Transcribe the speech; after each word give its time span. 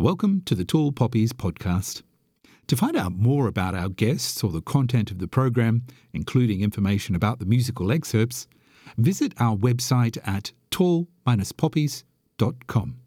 Welcome 0.00 0.42
to 0.46 0.54
the 0.54 0.64
Tall 0.64 0.92
Poppies 0.92 1.34
podcast. 1.34 2.00
To 2.68 2.74
find 2.74 2.96
out 2.96 3.12
more 3.12 3.46
about 3.46 3.74
our 3.74 3.90
guests 3.90 4.42
or 4.42 4.50
the 4.50 4.62
content 4.62 5.10
of 5.10 5.18
the 5.18 5.28
program, 5.28 5.82
including 6.14 6.62
information 6.62 7.14
about 7.14 7.38
the 7.38 7.44
musical 7.44 7.92
excerpts, 7.92 8.46
visit 8.96 9.34
our 9.38 9.54
website 9.54 10.16
at 10.26 10.52
tall-poppies.com. 10.70 12.99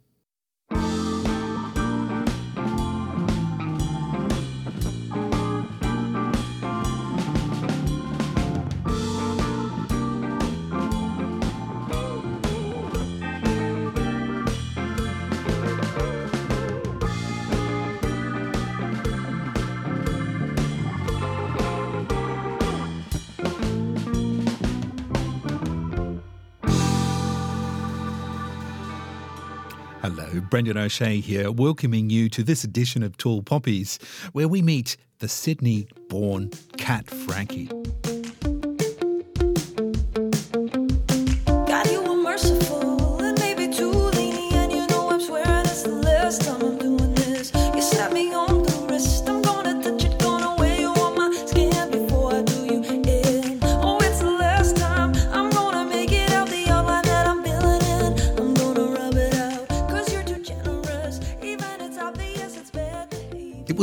Brendan 30.54 30.78
O'Shea 30.78 31.20
here, 31.20 31.52
welcoming 31.52 32.12
you 32.12 32.30
to 32.30 32.44
this 32.44 32.64
edition 32.64 33.02
of 33.02 33.18
Tall 33.18 33.42
Poppies, 33.42 33.98
where 34.34 34.48
we 34.48 34.62
meet 34.62 34.98
the 35.18 35.28
Sydney 35.28 35.88
born 36.10 36.52
Kat 36.78 37.08
Frankie. 37.08 37.72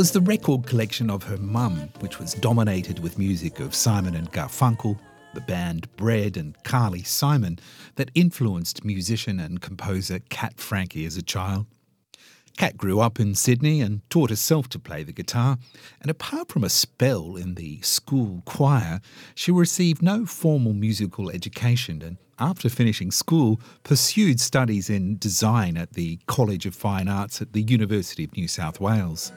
Was 0.01 0.09
the 0.09 0.21
record 0.21 0.65
collection 0.65 1.11
of 1.11 1.21
her 1.21 1.37
mum, 1.37 1.87
which 1.99 2.17
was 2.17 2.33
dominated 2.33 2.97
with 2.97 3.19
music 3.19 3.59
of 3.59 3.75
Simon 3.75 4.15
and 4.15 4.31
Garfunkel, 4.31 4.97
the 5.35 5.41
band 5.41 5.95
Bread, 5.95 6.37
and 6.37 6.55
Carly 6.63 7.03
Simon, 7.03 7.59
that 7.97 8.09
influenced 8.15 8.83
musician 8.83 9.39
and 9.39 9.61
composer 9.61 10.17
Kat 10.29 10.59
Frankie 10.59 11.05
as 11.05 11.17
a 11.17 11.21
child. 11.21 11.67
Kat 12.57 12.77
grew 12.77 12.99
up 12.99 13.19
in 13.19 13.35
Sydney 13.35 13.79
and 13.79 14.01
taught 14.09 14.31
herself 14.31 14.67
to 14.69 14.79
play 14.79 15.03
the 15.03 15.11
guitar, 15.11 15.59
and 16.01 16.09
apart 16.09 16.51
from 16.51 16.63
a 16.63 16.69
spell 16.69 17.35
in 17.35 17.53
the 17.53 17.79
school 17.81 18.41
choir, 18.43 19.01
she 19.35 19.51
received 19.51 20.01
no 20.01 20.25
formal 20.25 20.73
musical 20.73 21.29
education 21.29 22.01
and 22.01 22.17
after 22.39 22.69
finishing 22.69 23.11
school 23.11 23.61
pursued 23.83 24.39
studies 24.39 24.89
in 24.89 25.19
design 25.19 25.77
at 25.77 25.93
the 25.93 26.17
College 26.25 26.65
of 26.65 26.73
Fine 26.73 27.07
Arts 27.07 27.39
at 27.39 27.53
the 27.53 27.61
University 27.61 28.23
of 28.23 28.35
New 28.35 28.47
South 28.47 28.79
Wales. 28.79 29.31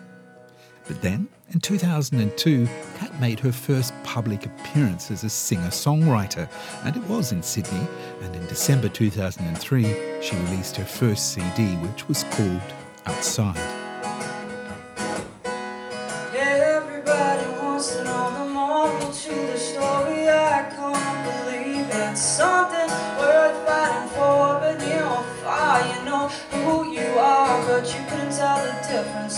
But 0.86 1.00
then, 1.00 1.28
in 1.52 1.60
2002, 1.60 2.68
Kat 2.96 3.20
made 3.20 3.40
her 3.40 3.52
first 3.52 3.94
public 4.02 4.44
appearance 4.44 5.10
as 5.10 5.24
a 5.24 5.30
singer 5.30 5.68
songwriter, 5.68 6.48
and 6.84 6.96
it 6.96 7.02
was 7.04 7.32
in 7.32 7.42
Sydney. 7.42 7.86
And 8.22 8.34
in 8.34 8.46
December 8.46 8.88
2003, 8.88 9.82
she 10.20 10.36
released 10.36 10.76
her 10.76 10.84
first 10.84 11.32
CD, 11.32 11.76
which 11.76 12.08
was 12.08 12.24
called 12.24 12.60
Outside. 13.06 13.83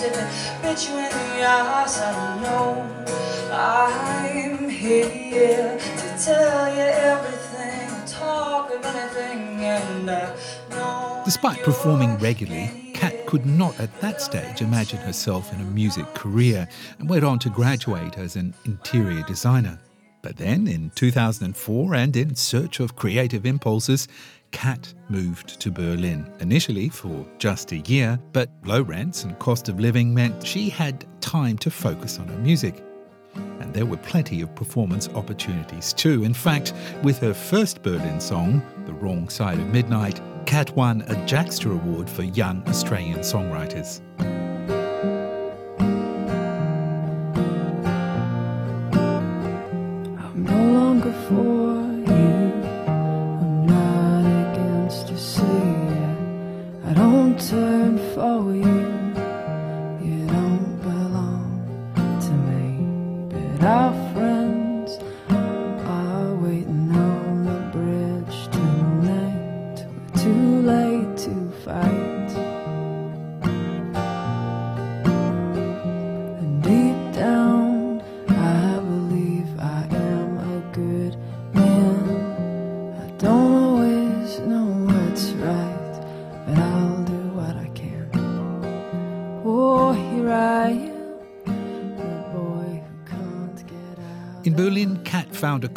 If 0.02 0.64
it 0.64 0.88
you 0.88 0.96
in 0.96 1.10
the 1.10 1.46
eyes. 1.46 1.98
I 1.98 2.12
don't 2.12 2.42
know. 2.42 3.06
I'm 3.52 4.68
here 4.68 5.78
to 5.78 6.24
tell 6.24 6.74
you 6.74 6.82
everything, 6.82 8.06
talk 8.06 8.70
of 8.70 8.84
anything, 8.84 9.64
and 9.64 10.10
I 10.10 10.34
know. 10.70 11.22
Despite 11.24 11.62
performing 11.62 12.18
regularly, 12.18 12.92
Kat 12.94 13.26
could 13.26 13.46
not 13.46 13.78
at 13.80 14.00
that 14.00 14.20
stage 14.20 14.62
imagine 14.62 14.98
herself 14.98 15.52
in 15.52 15.60
a 15.60 15.64
music 15.64 16.06
career 16.14 16.68
and 16.98 17.08
went 17.08 17.24
on 17.24 17.38
to 17.40 17.50
graduate 17.50 18.18
as 18.18 18.36
an 18.36 18.54
interior 18.64 19.22
designer. 19.22 19.78
But 20.22 20.36
then, 20.36 20.66
in 20.66 20.90
2004, 20.96 21.94
and 21.94 22.16
in 22.16 22.34
search 22.34 22.80
of 22.80 22.96
creative 22.96 23.46
impulses, 23.46 24.08
Kat 24.56 24.94
moved 25.10 25.60
to 25.60 25.70
Berlin, 25.70 26.32
initially 26.40 26.88
for 26.88 27.26
just 27.36 27.72
a 27.72 27.76
year, 27.80 28.18
but 28.32 28.48
low 28.64 28.80
rents 28.80 29.22
and 29.22 29.38
cost 29.38 29.68
of 29.68 29.78
living 29.78 30.14
meant 30.14 30.46
she 30.46 30.70
had 30.70 31.04
time 31.20 31.58
to 31.58 31.70
focus 31.70 32.18
on 32.18 32.26
her 32.28 32.38
music. 32.38 32.82
And 33.34 33.74
there 33.74 33.84
were 33.84 33.98
plenty 33.98 34.40
of 34.40 34.54
performance 34.54 35.10
opportunities 35.10 35.92
too. 35.92 36.24
In 36.24 36.32
fact, 36.32 36.72
with 37.02 37.18
her 37.18 37.34
first 37.34 37.82
Berlin 37.82 38.18
song, 38.18 38.62
The 38.86 38.94
Wrong 38.94 39.28
Side 39.28 39.58
of 39.58 39.66
Midnight, 39.66 40.22
Kat 40.46 40.74
won 40.74 41.02
a 41.02 41.14
Jackster 41.26 41.74
Award 41.74 42.08
for 42.08 42.22
Young 42.22 42.66
Australian 42.66 43.18
Songwriters. 43.18 44.00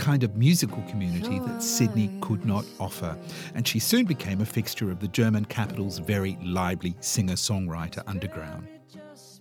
Kind 0.09 0.23
of 0.23 0.35
musical 0.35 0.81
community 0.89 1.37
that 1.37 1.61
Sydney 1.61 2.09
could 2.19 2.43
not 2.43 2.65
offer, 2.79 3.15
and 3.53 3.67
she 3.67 3.77
soon 3.77 4.07
became 4.07 4.41
a 4.41 4.45
fixture 4.45 4.89
of 4.89 4.99
the 4.99 5.07
German 5.07 5.45
capital's 5.45 5.99
very 5.99 6.35
lively 6.41 6.95
singer 6.99 7.35
songwriter 7.35 8.01
underground. 8.07 8.67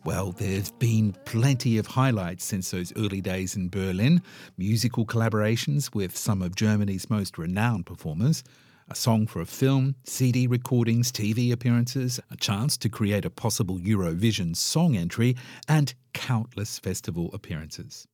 Well, 0.04 0.32
there's 0.32 0.70
been 0.72 1.14
plenty 1.24 1.78
of 1.78 1.86
highlights 1.86 2.44
since 2.44 2.70
those 2.70 2.92
early 2.96 3.22
days 3.22 3.56
in 3.56 3.70
Berlin 3.70 4.20
musical 4.58 5.06
collaborations 5.06 5.94
with 5.94 6.14
some 6.14 6.42
of 6.42 6.54
Germany's 6.54 7.08
most 7.08 7.38
renowned 7.38 7.86
performers, 7.86 8.44
a 8.90 8.94
song 8.94 9.26
for 9.26 9.40
a 9.40 9.46
film, 9.46 9.94
CD 10.04 10.46
recordings, 10.46 11.10
TV 11.10 11.50
appearances, 11.50 12.20
a 12.30 12.36
chance 12.36 12.76
to 12.76 12.90
create 12.90 13.24
a 13.24 13.30
possible 13.30 13.78
Eurovision 13.78 14.54
song 14.54 14.98
entry, 14.98 15.34
and 15.66 15.94
countless 16.12 16.78
festival 16.78 17.30
appearances. 17.32 18.06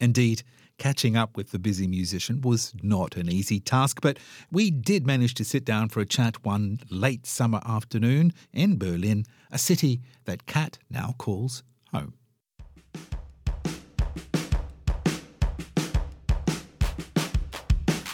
Indeed, 0.00 0.42
catching 0.78 1.16
up 1.16 1.36
with 1.36 1.50
the 1.50 1.58
busy 1.58 1.86
musician 1.86 2.40
was 2.40 2.72
not 2.82 3.16
an 3.16 3.30
easy 3.30 3.60
task, 3.60 4.00
but 4.00 4.18
we 4.50 4.70
did 4.70 5.06
manage 5.06 5.34
to 5.34 5.44
sit 5.44 5.64
down 5.64 5.88
for 5.88 6.00
a 6.00 6.06
chat 6.06 6.44
one 6.44 6.80
late 6.88 7.26
summer 7.26 7.60
afternoon 7.66 8.32
in 8.52 8.78
Berlin, 8.78 9.24
a 9.50 9.58
city 9.58 10.00
that 10.24 10.46
Kat 10.46 10.78
now 10.88 11.14
calls 11.18 11.62
home. 11.92 12.14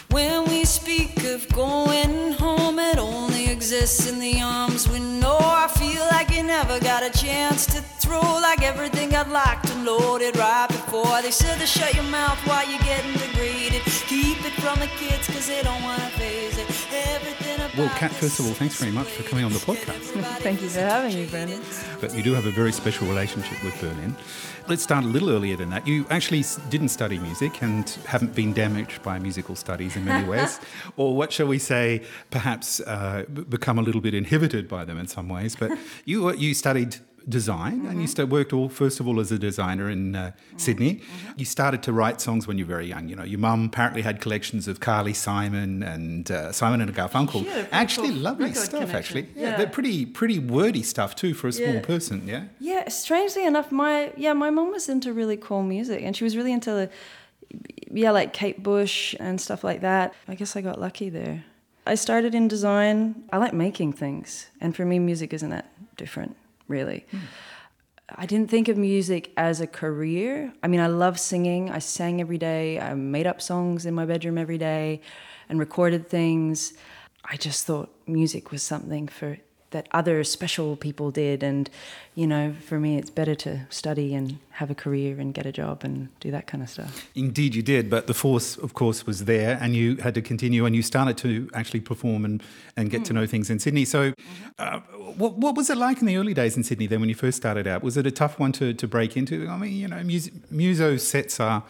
When 0.09 0.45
we 0.45 0.63
speak 0.63 1.23
of 1.25 1.47
going 1.49 2.31
home, 2.33 2.79
it 2.79 2.97
only 2.97 3.47
exists. 3.51 4.09
in 4.09 4.19
the 4.19 4.41
arms 4.41 4.87
we 4.87 4.99
know. 4.99 5.24
I 5.47 5.67
feel 5.67 6.03
like 6.11 6.29
you 6.31 6.43
never 6.43 6.79
got 6.79 7.03
a 7.03 7.09
chance 7.09 7.65
to 7.67 7.81
throw. 7.81 8.21
Like 8.21 8.61
everything 8.61 9.15
I'd 9.15 9.27
locked 9.29 9.69
and 9.71 9.85
loaded 9.85 10.37
right 10.37 10.67
before. 10.67 11.21
They 11.21 11.31
said 11.31 11.59
to 11.59 11.65
shut 11.67 11.93
your 11.93 12.03
mouth 12.03 12.37
while 12.47 12.67
you're 12.69 12.79
getting 12.79 13.13
degraded. 13.13 13.81
Keep 14.07 14.45
it 14.45 14.53
from 14.61 14.79
the 14.79 14.87
kids 14.97 15.27
cause 15.27 15.47
they 15.47 15.61
don't 15.63 15.81
wanna 15.83 16.09
phase 16.11 16.57
it. 16.57 16.67
Everything 16.93 17.55
about 17.55 17.77
Well, 17.77 17.89
Kat, 17.97 18.11
first 18.11 18.39
of 18.39 18.47
all, 18.47 18.53
thanks 18.53 18.79
very 18.79 18.91
much 18.91 19.07
for 19.07 19.23
coming 19.23 19.43
on 19.45 19.51
the 19.51 19.59
podcast. 19.59 20.13
Thank 20.41 20.61
you 20.61 20.69
for 20.69 20.79
having 20.79 21.13
me, 21.15 21.25
Brendan. 21.27 21.61
But 21.99 22.15
you 22.15 22.23
do 22.23 22.33
have 22.33 22.45
a 22.45 22.51
very 22.51 22.71
special 22.71 23.07
relationship 23.07 23.61
with 23.63 23.79
Berlin. 23.81 24.15
Let's 24.67 24.81
start 24.81 25.03
a 25.03 25.07
little 25.07 25.29
earlier 25.29 25.55
than 25.55 25.69
that. 25.69 25.85
You 25.85 26.07
actually 26.09 26.43
didn't 26.69 26.89
study 26.89 27.19
music 27.19 27.61
and 27.61 27.87
haven't 28.07 28.33
been 28.33 28.51
damaged 28.51 29.03
by 29.03 29.19
musical 29.19 29.55
studies 29.55 29.95
in 29.95 30.05
many 30.05 30.27
ways, 30.27 30.59
or 30.97 31.15
what 31.15 31.31
shall 31.31 31.45
we 31.45 31.59
say, 31.59 32.01
perhaps 32.31 32.79
uh, 32.79 33.25
become 33.49 33.77
a 33.77 33.83
little 33.83 34.01
bit 34.01 34.15
inhibited 34.15 34.67
by 34.67 34.83
them 34.83 34.97
in 34.97 35.07
some 35.07 35.29
ways. 35.39 35.55
But 35.55 35.71
you 36.05 36.17
you 36.33 36.53
studied 36.53 36.95
design 37.27 37.87
and 37.87 37.99
you 38.01 38.05
st- 38.07 38.29
worked 38.29 38.53
all 38.53 38.69
first 38.69 38.99
of 38.99 39.07
all 39.07 39.19
as 39.19 39.31
a 39.31 39.39
designer 39.39 39.89
in 39.89 40.15
uh, 40.15 40.31
Sydney. 40.57 41.01
You 41.37 41.45
started 41.45 41.81
to 41.87 41.91
write 41.91 42.21
songs 42.21 42.45
when 42.47 42.59
you 42.59 42.65
were 42.65 42.75
very 42.77 42.87
young. 42.93 43.09
You 43.09 43.15
know, 43.15 43.23
your 43.33 43.39
mum 43.39 43.65
apparently 43.65 44.03
had 44.03 44.21
collections 44.21 44.67
of 44.67 44.79
Carly 44.79 45.13
Simon 45.13 45.81
and 45.81 46.29
uh, 46.29 46.51
Simon 46.51 46.81
and 46.81 46.93
Garfunkel. 46.95 47.39
She 47.41 47.45
had 47.49 47.57
a 47.57 47.63
pretty 47.63 47.73
Actually, 47.83 48.09
cool 48.09 48.17
lovely 48.29 48.53
stuff. 48.53 48.69
connection. 48.69 48.95
Actually, 48.95 49.25
yeah, 49.35 49.41
Yeah. 49.49 49.57
they're 49.57 49.73
pretty 49.79 50.05
pretty 50.05 50.37
wordy 50.37 50.83
stuff 50.83 51.15
too 51.15 51.33
for 51.33 51.47
a 51.47 51.51
small 51.51 51.73
Yeah. 51.75 51.81
person. 51.93 52.17
Yeah. 52.27 52.43
Yeah, 52.59 52.89
strangely 52.89 53.43
enough, 53.51 53.71
my 53.71 54.11
yeah, 54.15 54.33
my 54.33 54.51
mum 54.51 54.69
was 54.71 54.87
into 54.87 55.11
really 55.11 55.37
cool 55.47 55.63
music, 55.63 56.01
and 56.05 56.15
she 56.15 56.23
was 56.23 56.37
really 56.37 56.53
into, 56.53 56.69
the 56.79 56.89
yeah, 57.91 58.11
like 58.11 58.33
Kate 58.33 58.61
Bush 58.61 59.15
and 59.19 59.41
stuff 59.41 59.63
like 59.63 59.81
that. 59.81 60.13
I 60.27 60.35
guess 60.35 60.55
I 60.55 60.61
got 60.61 60.79
lucky 60.79 61.09
there. 61.09 61.43
I 61.85 61.95
started 61.95 62.33
in 62.33 62.47
design. 62.47 63.23
I 63.31 63.37
like 63.37 63.53
making 63.53 63.93
things, 63.93 64.47
and 64.59 64.75
for 64.75 64.85
me, 64.85 64.99
music 64.99 65.33
isn't 65.33 65.49
that 65.49 65.71
different, 65.97 66.35
really. 66.67 67.05
I 68.09 68.25
didn't 68.25 68.49
think 68.49 68.67
of 68.67 68.77
music 68.77 69.31
as 69.37 69.61
a 69.61 69.67
career. 69.67 70.53
I 70.61 70.67
mean, 70.67 70.79
I 70.79 70.87
love 70.87 71.19
singing. 71.19 71.71
I 71.71 71.79
sang 71.79 72.21
every 72.21 72.37
day. 72.37 72.79
I 72.79 72.93
made 72.93 73.27
up 73.27 73.41
songs 73.41 73.85
in 73.85 73.93
my 73.93 74.05
bedroom 74.05 74.37
every 74.37 74.57
day 74.57 75.01
and 75.49 75.59
recorded 75.59 76.07
things. 76.09 76.73
I 77.23 77.37
just 77.37 77.65
thought 77.65 77.89
music 78.07 78.51
was 78.51 78.61
something 78.61 79.07
for 79.07 79.37
that 79.75 79.87
other 79.91 80.23
special 80.23 80.75
people 80.77 81.11
did 81.11 81.43
and 81.43 81.69
you 82.15 82.25
know, 82.25 82.55
for 82.67 82.79
me 82.79 82.97
it's 82.97 83.09
better 83.09 83.35
to 83.35 83.51
study 83.69 84.15
and 84.15 84.39
have 84.51 84.71
a 84.71 84.75
career 84.75 85.19
and 85.19 85.33
get 85.33 85.45
a 85.45 85.51
job 85.51 85.83
and 85.83 86.07
do 86.21 86.31
that 86.31 86.47
kind 86.47 86.63
of 86.63 86.69
stuff. 86.69 87.07
Indeed, 87.13 87.55
you 87.55 87.61
did, 87.61 87.89
but 87.89 88.07
the 88.07 88.13
force, 88.13 88.57
of 88.57 88.73
course, 88.73 89.05
was 89.05 89.25
there, 89.25 89.57
and 89.61 89.75
you 89.75 89.97
had 89.97 90.15
to 90.15 90.21
continue, 90.21 90.65
and 90.65 90.73
you 90.73 90.81
started 90.81 91.17
to 91.17 91.49
actually 91.53 91.81
perform 91.81 92.23
and, 92.23 92.41
and 92.77 92.89
get 92.89 93.03
to 93.05 93.13
know 93.13 93.27
things 93.27 93.49
in 93.49 93.59
Sydney. 93.59 93.83
So, 93.83 94.13
uh, 94.57 94.79
what, 95.17 95.33
what 95.35 95.55
was 95.55 95.69
it 95.69 95.77
like 95.77 95.99
in 95.99 96.07
the 96.07 96.15
early 96.15 96.33
days 96.33 96.55
in 96.55 96.63
Sydney 96.63 96.87
then 96.87 97.01
when 97.01 97.09
you 97.09 97.15
first 97.15 97.35
started 97.35 97.67
out? 97.67 97.83
Was 97.83 97.97
it 97.97 98.07
a 98.07 98.11
tough 98.11 98.39
one 98.39 98.53
to, 98.53 98.73
to 98.73 98.87
break 98.87 99.17
into? 99.17 99.47
I 99.49 99.57
mean, 99.57 99.73
you 99.73 99.89
know, 99.89 100.01
mus- 100.03 100.31
muso 100.49 100.95
sets 100.95 101.41
are, 101.41 101.63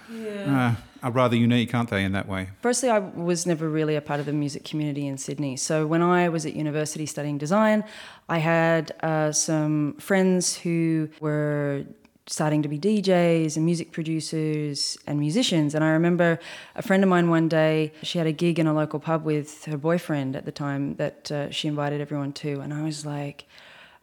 uh, 0.46 0.76
are 1.06 1.12
rather 1.12 1.36
unique, 1.36 1.76
aren't 1.76 1.92
they, 1.92 2.04
in 2.04 2.14
that 2.14 2.28
way? 2.28 2.50
Firstly, 2.62 2.90
I 2.90 2.98
was 2.98 3.46
never 3.46 3.70
really 3.70 3.96
a 3.96 4.02
part 4.02 4.20
of 4.20 4.26
the 4.26 4.34
music 4.34 4.64
community 4.64 5.06
in 5.06 5.20
Sydney. 5.20 5.56
So 5.56 5.86
when 5.86 6.02
I 6.02 6.30
was 6.30 6.48
at 6.48 6.56
university 6.56 7.06
studying 7.06 7.38
design, 7.38 7.84
I 8.28 8.40
had 8.40 8.92
uh, 9.04 9.32
some 9.32 9.94
friends 10.00 10.58
who 10.58 11.08
were 11.20 11.86
starting 12.26 12.64
to 12.64 12.68
be 12.68 12.80
DJs 12.80 13.56
and 13.56 13.64
music 13.64 13.92
producers 13.92 14.98
and 15.06 15.20
musicians. 15.20 15.76
And 15.76 15.84
I 15.84 15.90
remember 15.90 16.40
a 16.76 16.82
friend 16.82 17.04
of 17.04 17.10
mine 17.10 17.30
one 17.30 17.48
day, 17.50 17.94
she 18.02 18.18
had 18.18 18.26
a 18.26 18.32
gig 18.32 18.58
in 18.58 18.66
a 18.66 18.74
local 18.74 19.00
pub 19.00 19.24
with 19.24 19.66
her 19.66 19.78
boyfriend 19.78 20.36
at 20.36 20.46
the 20.46 20.52
time 20.52 20.96
that 20.96 21.32
uh, 21.32 21.52
she 21.52 21.68
invited 21.68 22.02
everyone 22.02 22.34
to. 22.34 22.62
And 22.62 22.74
I 22.74 22.82
was 22.82 23.06
like, 23.06 23.46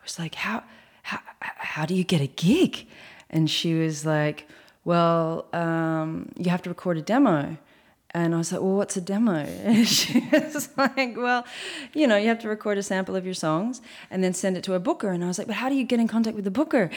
I 0.00 0.04
was 0.04 0.20
like, 0.20 0.36
how, 0.36 0.62
how, 1.02 1.18
how 1.40 1.84
do 1.84 1.96
you 1.96 2.04
get 2.04 2.20
a 2.20 2.28
gig? 2.28 2.86
And 3.28 3.50
she 3.50 3.74
was 3.74 4.06
like, 4.06 4.46
well, 4.84 5.46
um, 5.52 6.30
you 6.36 6.50
have 6.50 6.62
to 6.62 6.68
record 6.68 6.98
a 6.98 7.02
demo. 7.02 7.56
And 8.14 8.34
I 8.34 8.38
was 8.38 8.52
like, 8.52 8.60
well, 8.60 8.76
what's 8.76 8.96
a 8.96 9.00
demo? 9.00 9.46
She 9.84 10.20
was 10.30 10.68
like, 10.76 11.16
well, 11.16 11.46
you 11.94 12.06
know, 12.06 12.16
you 12.16 12.28
have 12.28 12.40
to 12.40 12.48
record 12.48 12.76
a 12.76 12.82
sample 12.82 13.16
of 13.16 13.24
your 13.24 13.34
songs 13.34 13.80
and 14.10 14.22
then 14.22 14.34
send 14.34 14.56
it 14.56 14.64
to 14.64 14.74
a 14.74 14.80
booker. 14.80 15.10
And 15.10 15.24
I 15.24 15.28
was 15.28 15.38
like, 15.38 15.46
but 15.46 15.56
how 15.56 15.68
do 15.70 15.74
you 15.74 15.84
get 15.84 15.98
in 15.98 16.08
contact 16.08 16.36
with 16.36 16.44
the 16.44 16.50
booker? 16.50 16.90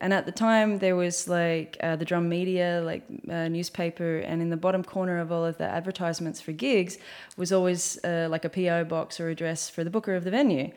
And 0.00 0.14
at 0.14 0.26
the 0.26 0.32
time, 0.32 0.78
there 0.78 0.96
was 0.96 1.28
like 1.28 1.76
uh, 1.82 1.96
the 1.96 2.04
drum 2.04 2.28
media, 2.28 2.82
like 2.84 3.02
uh, 3.28 3.48
newspaper, 3.48 4.18
and 4.18 4.40
in 4.40 4.48
the 4.48 4.56
bottom 4.56 4.84
corner 4.84 5.18
of 5.18 5.30
all 5.32 5.44
of 5.44 5.58
the 5.58 5.64
advertisements 5.64 6.40
for 6.40 6.52
gigs 6.52 6.98
was 7.36 7.52
always 7.52 8.02
uh, 8.04 8.28
like 8.30 8.44
a 8.44 8.48
PO 8.48 8.84
box 8.84 9.20
or 9.20 9.28
address 9.28 9.68
for 9.68 9.82
the 9.82 9.90
booker 9.90 10.14
of 10.14 10.24
the 10.24 10.30
venue. 10.30 10.70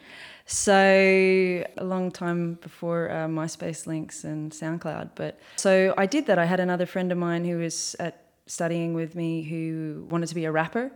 So 0.46 0.74
a 0.74 1.84
long 1.84 2.12
time 2.12 2.56
before 2.56 3.10
uh, 3.10 3.28
MySpace 3.28 3.88
links 3.88 4.26
and 4.26 4.52
SoundCloud, 4.52 5.12
but 5.16 5.40
so 5.56 5.94
I 5.98 6.06
did 6.06 6.26
that. 6.26 6.38
I 6.38 6.46
had 6.46 6.60
another 6.60 6.86
friend 6.86 7.12
of 7.14 7.18
mine 7.18 7.46
who 7.46 7.60
was 7.60 7.96
at 8.00 8.23
studying 8.46 8.94
with 8.94 9.16
me 9.16 9.44
who 9.44 10.06
wanted 10.10 10.28
to 10.30 10.36
be 10.36 10.46
a 10.46 10.52
rapper. 10.52 10.92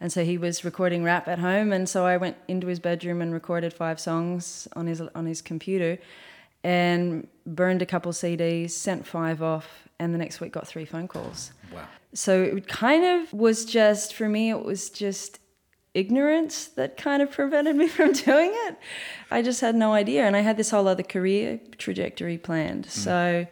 And 0.00 0.12
so 0.12 0.24
he 0.24 0.38
was 0.38 0.64
recording 0.64 1.02
rap 1.02 1.26
at 1.26 1.40
home, 1.40 1.72
and 1.72 1.88
so 1.88 2.06
I 2.06 2.16
went 2.16 2.36
into 2.46 2.68
his 2.68 2.78
bedroom 2.78 3.20
and 3.20 3.32
recorded 3.32 3.72
five 3.72 3.98
songs 3.98 4.68
on 4.76 4.86
his 4.86 5.00
on 5.00 5.26
his 5.26 5.42
computer, 5.42 5.98
and 6.62 7.26
burned 7.46 7.82
a 7.82 7.86
couple 7.86 8.12
CDs, 8.12 8.70
sent 8.70 9.04
five 9.06 9.42
off, 9.42 9.88
and 9.98 10.14
the 10.14 10.18
next 10.18 10.40
week 10.40 10.52
got 10.52 10.68
three 10.68 10.84
phone 10.84 11.08
calls. 11.08 11.52
Wow. 11.74 11.86
So 12.14 12.42
it 12.42 12.68
kind 12.68 13.04
of 13.04 13.32
was 13.32 13.64
just 13.64 14.14
for 14.14 14.28
me. 14.28 14.50
It 14.50 14.64
was 14.64 14.88
just 14.88 15.40
ignorance 15.94 16.66
that 16.66 16.96
kind 16.96 17.20
of 17.22 17.30
prevented 17.30 17.74
me 17.74 17.88
from 17.96 18.12
doing 18.12 18.52
it. 18.52 18.76
I 19.30 19.42
just 19.42 19.60
had 19.60 19.74
no 19.74 19.92
idea, 19.92 20.24
and 20.24 20.36
I 20.36 20.40
had 20.40 20.56
this 20.56 20.70
whole 20.70 20.86
other 20.86 21.02
career 21.02 21.60
trajectory 21.76 22.38
planned. 22.38 22.86
Mm. 22.86 22.90
So, 22.90 23.46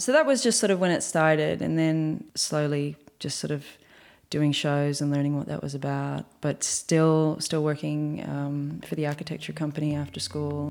so 0.00 0.12
that 0.12 0.24
was 0.24 0.42
just 0.42 0.58
sort 0.58 0.70
of 0.70 0.80
when 0.80 0.90
it 0.90 1.02
started, 1.02 1.60
and 1.60 1.78
then 1.78 2.24
slowly 2.34 2.96
just 3.18 3.38
sort 3.38 3.50
of 3.50 3.66
doing 4.30 4.50
shows 4.50 5.02
and 5.02 5.12
learning 5.12 5.36
what 5.36 5.46
that 5.46 5.62
was 5.62 5.74
about. 5.74 6.24
But 6.40 6.64
still, 6.64 7.36
still 7.38 7.62
working 7.62 8.24
um, 8.26 8.80
for 8.86 8.94
the 8.94 9.06
architecture 9.06 9.52
company 9.52 9.94
after 9.94 10.18
school. 10.18 10.70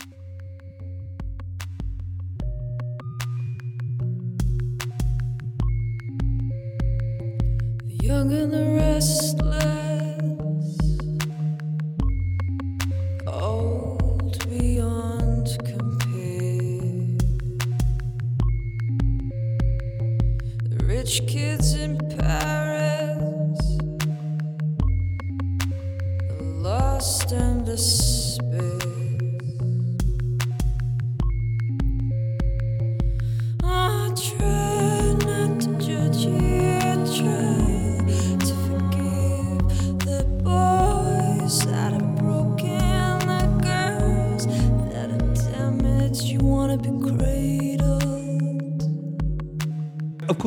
The 7.86 8.00
young 8.02 8.34
and 8.34 8.52
the 8.52 8.66
restless, 8.82 9.79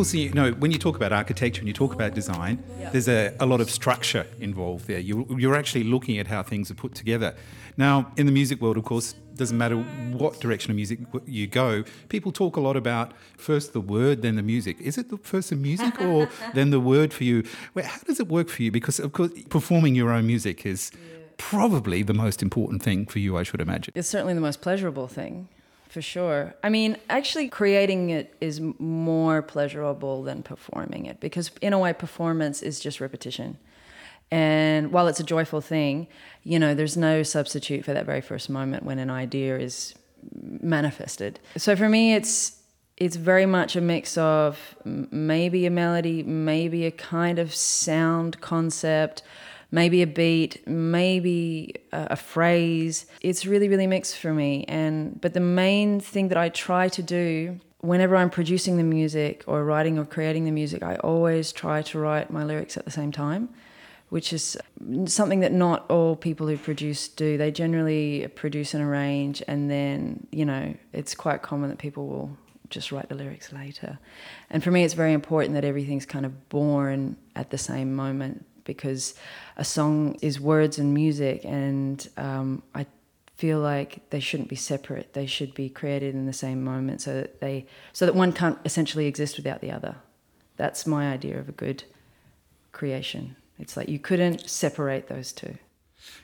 Of 0.02 0.06
course, 0.09 0.14
you 0.14 0.32
know, 0.32 0.50
when 0.52 0.73
you 0.73 0.78
talk 0.78 0.97
about 0.97 1.12
architecture 1.12 1.61
and 1.61 1.68
you 1.68 1.75
talk 1.75 1.94
about 1.94 2.12
design, 2.12 2.62
there's 2.90 3.09
a, 3.09 3.37
a 3.38 3.47
lot 3.47 3.61
of 3.61 3.71
structure 3.71 4.26
involved 4.40 4.88
there. 4.88 4.99
You, 4.99 5.26
you're 5.38 5.54
actually 5.54 5.85
looking 5.85 6.18
at 6.18 6.26
how 6.26 6.42
things 6.42 6.73
are 6.73 6.75
put 6.75 6.94
together. 6.94 7.37
Now, 7.76 8.11
in 8.16 8.26
the 8.26 8.32
music 8.32 8.61
world, 8.61 8.76
of 8.76 8.85
course, 8.85 9.14
doesn't 9.37 9.56
matter 9.56 9.76
what 9.76 10.40
direction 10.40 10.73
of 10.73 10.76
music 10.76 10.99
you 11.25 11.47
go, 11.47 11.85
people 12.09 12.32
talk 12.32 12.56
a 12.56 12.61
lot 12.61 12.76
about 12.76 13.12
first 13.37 13.73
the 13.73 13.80
word, 13.80 14.23
then 14.23 14.35
the 14.35 14.42
music. 14.42 14.80
Is 14.80 14.99
it 14.99 15.09
the 15.09 15.18
first 15.18 15.50
the 15.50 15.56
music 15.56 16.00
or 16.00 16.28
then 16.54 16.71
the 16.71 16.80
word 16.80 17.12
for 17.12 17.23
you? 17.23 17.44
Well, 17.75 17.85
how 17.85 18.00
does 18.00 18.18
it 18.18 18.28
work 18.28 18.49
for 18.49 18.62
you? 18.62 18.73
Because, 18.73 18.99
of 18.99 19.12
course, 19.12 19.30
performing 19.50 19.94
your 19.94 20.11
own 20.11 20.26
music 20.26 20.66
is 20.66 20.90
probably 21.38 22.02
the 22.02 22.14
most 22.14 22.42
important 22.42 22.82
thing 22.82 23.06
for 23.06 23.21
you, 23.21 23.37
I 23.37 23.44
should 23.44 23.61
imagine. 23.61 23.92
It's 23.97 24.09
certainly 24.09 24.35
the 24.35 24.40
most 24.40 24.61
pleasurable 24.61 25.06
thing, 25.06 25.49
for 25.92 26.00
sure. 26.00 26.54
I 26.64 26.70
mean, 26.70 26.96
actually, 27.11 27.49
creating 27.49 28.08
it 28.08 28.34
is 28.40 28.62
more 28.78 29.42
pleasurable 29.42 30.22
than 30.22 30.42
performing 30.42 31.04
it 31.04 31.20
because, 31.20 31.50
in 31.61 31.75
a 31.75 31.78
way, 31.78 31.92
performance 31.92 32.62
is 32.62 32.80
just 32.80 32.99
repetition. 32.99 33.58
And 34.30 34.90
while 34.90 35.06
it's 35.06 35.20
a 35.20 35.25
joyful 35.25 35.61
thing, 35.61 36.08
you 36.44 36.58
know, 36.58 36.75
there's 36.75 36.96
no 36.96 37.22
substitute 37.22 37.84
for 37.84 37.92
that 37.92 38.06
very 38.06 38.22
first 38.22 38.49
moment 38.49 38.84
when 38.84 38.99
an 38.99 39.11
idea 39.11 39.58
is 39.58 39.94
manifested. 40.32 41.38
So 41.58 41.76
for 41.76 41.90
me, 41.90 42.14
it's 42.14 42.62
it's 42.96 43.16
very 43.16 43.44
much 43.44 43.76
a 43.76 43.82
mix 43.82 44.16
of 44.16 44.75
maybe 44.87 45.66
a 45.66 45.70
melody, 45.70 46.22
maybe 46.22 46.87
a 46.87 46.90
kind 46.90 47.38
of 47.38 47.54
sound 47.54 48.40
concept, 48.40 49.22
maybe 49.72 50.02
a 50.02 50.06
beat, 50.06 50.64
maybe 50.68 51.74
a, 51.90 52.08
a 52.10 52.16
phrase. 52.16 53.06
It's 53.22 53.44
really, 53.44 53.68
really 53.68 53.88
mixed 53.88 54.18
for 54.18 54.32
me. 54.32 54.64
And 54.68 55.20
but 55.20 55.32
the 55.32 55.40
main 55.40 55.98
thing 55.98 56.28
that 56.28 56.38
I 56.38 56.50
try 56.50 56.88
to 56.90 57.02
do 57.02 57.58
whenever 57.80 58.14
I'm 58.14 58.30
producing 58.30 58.76
the 58.76 58.84
music 58.84 59.42
or 59.48 59.64
writing 59.64 59.98
or 59.98 60.04
creating 60.04 60.44
the 60.44 60.52
music, 60.52 60.84
I 60.84 60.96
always 60.96 61.50
try 61.50 61.82
to 61.82 61.98
write 61.98 62.30
my 62.30 62.44
lyrics 62.44 62.76
at 62.76 62.84
the 62.84 62.92
same 62.92 63.10
time, 63.10 63.48
which 64.08 64.32
is 64.32 64.56
something 65.06 65.40
that 65.40 65.52
not 65.52 65.90
all 65.90 66.14
people 66.14 66.46
who 66.46 66.56
produce 66.56 67.08
do. 67.08 67.36
They 67.36 67.50
generally 67.50 68.28
produce 68.36 68.74
and 68.74 68.84
arrange, 68.84 69.42
and 69.48 69.68
then, 69.68 70.28
you 70.30 70.44
know, 70.44 70.74
it's 70.92 71.16
quite 71.16 71.42
common 71.42 71.70
that 71.70 71.78
people 71.78 72.06
will 72.06 72.36
just 72.70 72.92
write 72.92 73.08
the 73.08 73.16
lyrics 73.16 73.52
later. 73.52 73.98
And 74.48 74.62
for 74.62 74.70
me, 74.70 74.84
it's 74.84 74.94
very 74.94 75.12
important 75.12 75.54
that 75.54 75.64
everything's 75.64 76.06
kind 76.06 76.24
of 76.24 76.48
born 76.48 77.16
at 77.34 77.50
the 77.50 77.58
same 77.58 77.94
moment 77.94 78.46
because 78.64 79.14
a 79.57 79.64
song 79.64 80.16
is 80.23 80.40
words 80.40 80.78
and 80.78 80.95
music, 80.95 81.45
and 81.45 82.09
um, 82.16 82.62
I 82.75 82.87
feel 83.37 83.59
like 83.59 84.09
they 84.11 84.21
shouldn't 84.21 84.49
be 84.49 84.57
separate. 84.57 85.14
They 85.14 85.26
should 85.26 85.54
be 85.54 85.69
created 85.69 86.14
in 86.14 86.26
the 86.26 86.33
same 86.33 86.62
moment 86.62 87.00
so 87.00 87.14
that 87.14 87.40
they 87.40 87.66
so 87.92 88.07
that 88.07 88.14
one 88.14 88.33
can't 88.33 88.59
essentially 88.64 89.07
exist 89.07 89.37
without 89.37 89.61
the 89.61 89.71
other. 89.71 89.97
That's 90.57 90.87
my 90.87 91.12
idea 91.12 91.38
of 91.38 91.49
a 91.49 91.52
good 91.52 91.85
creation. 92.71 93.37
It's 93.59 93.76
like 93.76 93.88
you 93.88 93.99
couldn't 93.99 94.49
separate 94.49 95.09
those 95.09 95.33
two. 95.33 95.57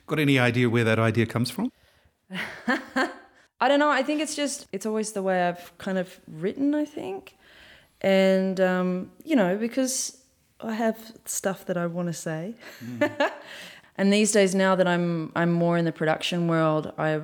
Got 0.07 0.19
any 0.19 0.39
idea 0.39 0.69
where 0.69 0.85
that 0.85 0.99
idea 0.99 1.27
comes 1.27 1.51
from? 1.51 1.71
I 3.61 3.67
don't 3.69 3.79
know. 3.79 3.91
I 3.91 4.03
think 4.03 4.21
it's 4.21 4.37
just 4.37 4.67
it's 4.73 4.87
always 4.87 5.13
the 5.13 5.23
way 5.23 5.49
I've 5.49 5.77
kind 5.79 5.99
of 5.99 6.21
written. 6.29 6.75
I 6.75 6.85
think, 6.85 7.37
and 8.01 8.61
um, 8.61 9.11
you 9.25 9.35
know 9.35 9.57
because 9.57 10.18
I 10.61 10.75
have 10.75 11.13
stuff 11.25 11.65
that 11.67 11.77
I 11.77 11.87
want 11.87 12.09
to 12.09 12.13
say. 12.13 12.55
Mm. 12.85 13.31
And 13.99 14.13
these 14.13 14.31
days, 14.31 14.55
now 14.55 14.77
that 14.77 14.87
I'm 14.87 15.33
I'm 15.35 15.53
more 15.53 15.77
in 15.77 15.85
the 15.85 15.93
production 15.93 16.47
world, 16.47 16.93
I 16.97 17.21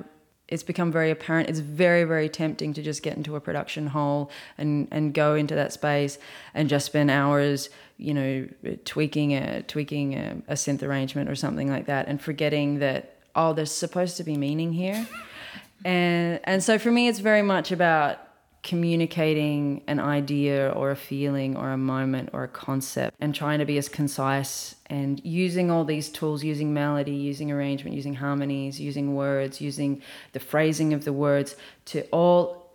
it's 0.49 0.61
become 0.61 0.91
very 0.91 1.09
apparent. 1.09 1.49
It's 1.49 1.59
very 1.59 2.03
very 2.03 2.27
tempting 2.27 2.73
to 2.73 2.83
just 2.83 3.01
get 3.01 3.15
into 3.15 3.37
a 3.37 3.39
production 3.39 3.87
hole 3.87 4.29
and 4.57 4.89
and 4.91 5.13
go 5.13 5.35
into 5.35 5.55
that 5.55 5.71
space 5.71 6.19
and 6.53 6.67
just 6.67 6.85
spend 6.85 7.09
hours, 7.09 7.69
you 7.97 8.13
know, 8.13 8.47
tweaking 8.83 9.33
a 9.33 9.63
tweaking 9.63 10.15
a, 10.15 10.41
a 10.49 10.53
synth 10.55 10.83
arrangement 10.83 11.29
or 11.29 11.35
something 11.35 11.69
like 11.69 11.85
that, 11.85 12.09
and 12.09 12.21
forgetting 12.21 12.79
that 12.79 13.15
oh, 13.37 13.53
there's 13.53 13.71
supposed 13.71 14.17
to 14.17 14.23
be 14.23 14.35
meaning 14.35 14.73
here. 14.73 15.07
and 15.85 16.41
and 16.43 16.61
so 16.61 16.77
for 16.77 16.91
me, 16.91 17.07
it's 17.07 17.19
very 17.19 17.41
much 17.41 17.71
about 17.71 18.19
communicating 18.65 19.83
an 19.85 19.99
idea 19.99 20.71
or 20.71 20.89
a 20.89 20.95
feeling 20.95 21.55
or 21.55 21.69
a 21.69 21.77
moment 21.77 22.31
or 22.33 22.43
a 22.43 22.47
concept 22.47 23.15
and 23.19 23.35
trying 23.35 23.59
to 23.59 23.65
be 23.65 23.77
as 23.77 23.87
concise 23.87 24.73
and 24.87 25.23
using 25.23 25.69
all 25.69 25.85
these 25.85 26.09
tools 26.09 26.43
using 26.43 26.73
melody 26.73 27.13
using 27.13 27.51
arrangement 27.51 27.95
using 27.95 28.15
harmonies 28.15 28.81
using 28.81 29.13
words 29.13 29.61
using 29.61 30.01
the 30.31 30.39
phrasing 30.39 30.95
of 30.95 31.05
the 31.05 31.13
words 31.13 31.55
to 31.85 32.01
all 32.09 32.71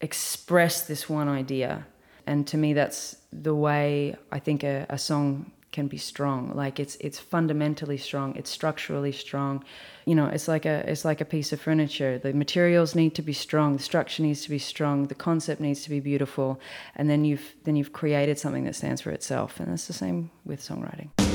express 0.00 0.88
this 0.88 1.08
one 1.08 1.28
idea. 1.28 1.86
And 2.26 2.44
to 2.48 2.56
me 2.56 2.72
that's 2.72 3.16
the 3.32 3.54
way 3.54 4.14
i 4.30 4.38
think 4.38 4.62
a, 4.62 4.84
a 4.90 4.98
song 4.98 5.50
can 5.72 5.88
be 5.88 5.96
strong. 5.96 6.52
Like 6.54 6.78
it's 6.78 6.96
it's 7.00 7.18
fundamentally 7.18 7.96
strong. 7.96 8.36
It's 8.36 8.50
structurally 8.50 9.12
strong. 9.12 9.64
You 10.04 10.14
know, 10.14 10.26
it's 10.26 10.46
like 10.46 10.66
a 10.66 10.84
it's 10.90 11.04
like 11.04 11.20
a 11.20 11.24
piece 11.24 11.52
of 11.52 11.60
furniture. 11.60 12.18
The 12.18 12.32
materials 12.32 12.94
need 12.94 13.14
to 13.16 13.22
be 13.22 13.32
strong. 13.32 13.76
The 13.76 13.82
structure 13.82 14.22
needs 14.22 14.42
to 14.42 14.50
be 14.50 14.58
strong. 14.58 15.06
The 15.06 15.14
concept 15.14 15.60
needs 15.60 15.82
to 15.84 15.90
be 15.90 16.00
beautiful. 16.00 16.60
And 16.94 17.08
then 17.10 17.24
you've 17.24 17.54
then 17.64 17.76
you've 17.76 17.92
created 17.92 18.38
something 18.38 18.64
that 18.64 18.76
stands 18.76 19.00
for 19.00 19.10
itself. 19.10 19.58
And 19.58 19.72
it's 19.72 19.86
the 19.86 19.92
same 19.92 20.30
with 20.44 20.60
songwriting. 20.60 21.31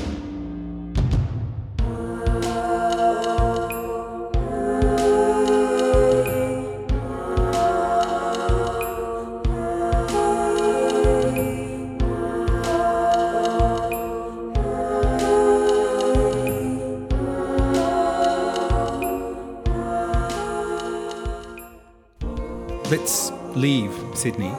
Let's 22.89 23.33
leave 23.53 23.91
Sydney 24.15 24.53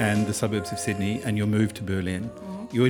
and 0.00 0.26
the 0.26 0.34
suburbs 0.34 0.72
of 0.72 0.80
Sydney 0.80 1.22
and 1.22 1.38
your 1.38 1.46
move 1.46 1.72
to 1.74 1.84
Berlin. 1.84 2.28
Mm-hmm. 2.28 2.74
You 2.74 2.84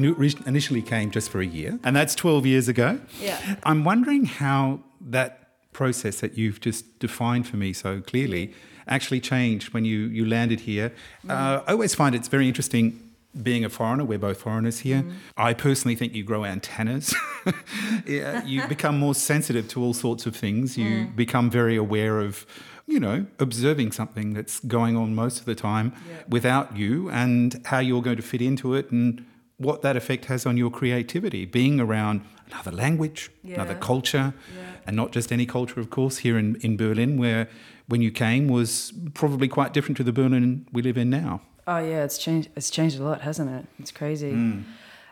initially 0.47 0.81
came 0.81 1.11
just 1.11 1.29
for 1.29 1.43
a 1.43 1.47
year, 1.47 1.79
and 1.85 1.95
that's 1.95 2.15
12 2.15 2.47
years 2.47 2.69
ago. 2.69 2.99
Yeah. 3.21 3.57
I'm 3.65 3.85
wondering 3.85 4.25
how 4.25 4.81
that 5.03 5.73
process 5.75 6.21
that 6.21 6.39
you've 6.39 6.61
just 6.61 6.99
defined 7.01 7.47
for 7.47 7.59
me 7.59 7.75
so 7.75 8.01
clearly 8.01 8.55
actually 8.89 9.21
changed 9.21 9.75
when 9.75 9.85
you, 9.85 10.07
you 10.07 10.25
landed 10.25 10.61
here. 10.61 10.91
Mm. 11.27 11.31
Uh, 11.31 11.63
I 11.67 11.73
always 11.73 11.95
find 11.95 12.15
it's 12.15 12.29
very 12.29 12.49
interesting 12.49 12.99
being 13.43 13.65
a 13.65 13.71
foreigner, 13.71 14.05
we're 14.05 14.19
both 14.19 14.41
foreigners 14.41 14.81
here. 14.81 15.03
Mm. 15.03 15.13
I 15.37 15.55
personally 15.55 15.97
think 15.97 16.15
you 16.15 16.23
grow 16.23 16.45
antennas. 16.45 17.15
yeah, 18.07 18.45
you 18.45 18.67
become 18.69 18.99
more 18.99 19.15
sensitive 19.15 19.69
to 19.69 19.83
all 19.83 19.95
sorts 19.95 20.27
of 20.27 20.37
things. 20.37 20.77
You 20.77 21.07
mm. 21.07 21.17
become 21.17 21.51
very 21.51 21.77
aware 21.77 22.21
of 22.21 22.47
you 22.87 22.99
know, 23.01 23.27
observing 23.39 23.93
something 23.93 24.35
that's 24.35 24.61
going 24.61 24.97
on 24.97 25.15
most 25.15 25.41
of 25.41 25.45
the 25.47 25.55
time 25.55 25.93
yeah. 26.09 26.23
without 26.29 26.77
you 26.77 27.09
and 27.11 27.61
how 27.67 27.79
you're 27.79 28.03
going 28.03 28.17
to 28.17 28.23
fit 28.23 28.43
into 28.43 28.75
it 28.75 28.91
and 28.91 29.25
what 29.59 29.83
that 29.83 29.97
effect 29.97 30.25
has 30.27 30.45
on 30.45 30.57
your 30.57 30.71
creativity. 30.71 31.47
Being 31.47 31.81
around 31.81 32.23
another 32.51 32.73
language, 32.73 33.31
yeah. 33.43 33.55
another 33.55 33.75
culture, 33.77 34.35
yeah. 34.57 34.63
and 34.87 34.97
not 34.97 35.13
just 35.13 35.33
any 35.33 35.47
culture, 35.47 35.81
of 35.81 35.91
course, 35.91 36.19
here 36.19 36.37
in, 36.37 36.57
in 36.57 36.77
Berlin, 36.77 37.17
where 37.17 37.49
when 37.87 38.03
you 38.03 38.11
came 38.11 38.49
was 38.49 38.93
probably 39.15 39.49
quite 39.49 39.73
different 39.73 39.97
to 39.99 40.05
the 40.05 40.13
Berlin 40.13 40.67
we 40.73 40.83
live 40.83 40.99
in 40.99 41.11
now. 41.11 41.41
Oh 41.67 41.79
yeah, 41.79 42.03
it's 42.03 42.19
changed. 42.19 42.49
It's 42.57 42.71
changed 42.71 42.99
a 42.99 43.05
lot, 43.05 43.21
hasn't 43.21 43.49
it? 43.49 43.67
It's 43.79 43.93
crazy. 43.93 44.33
Mm. 44.33 44.65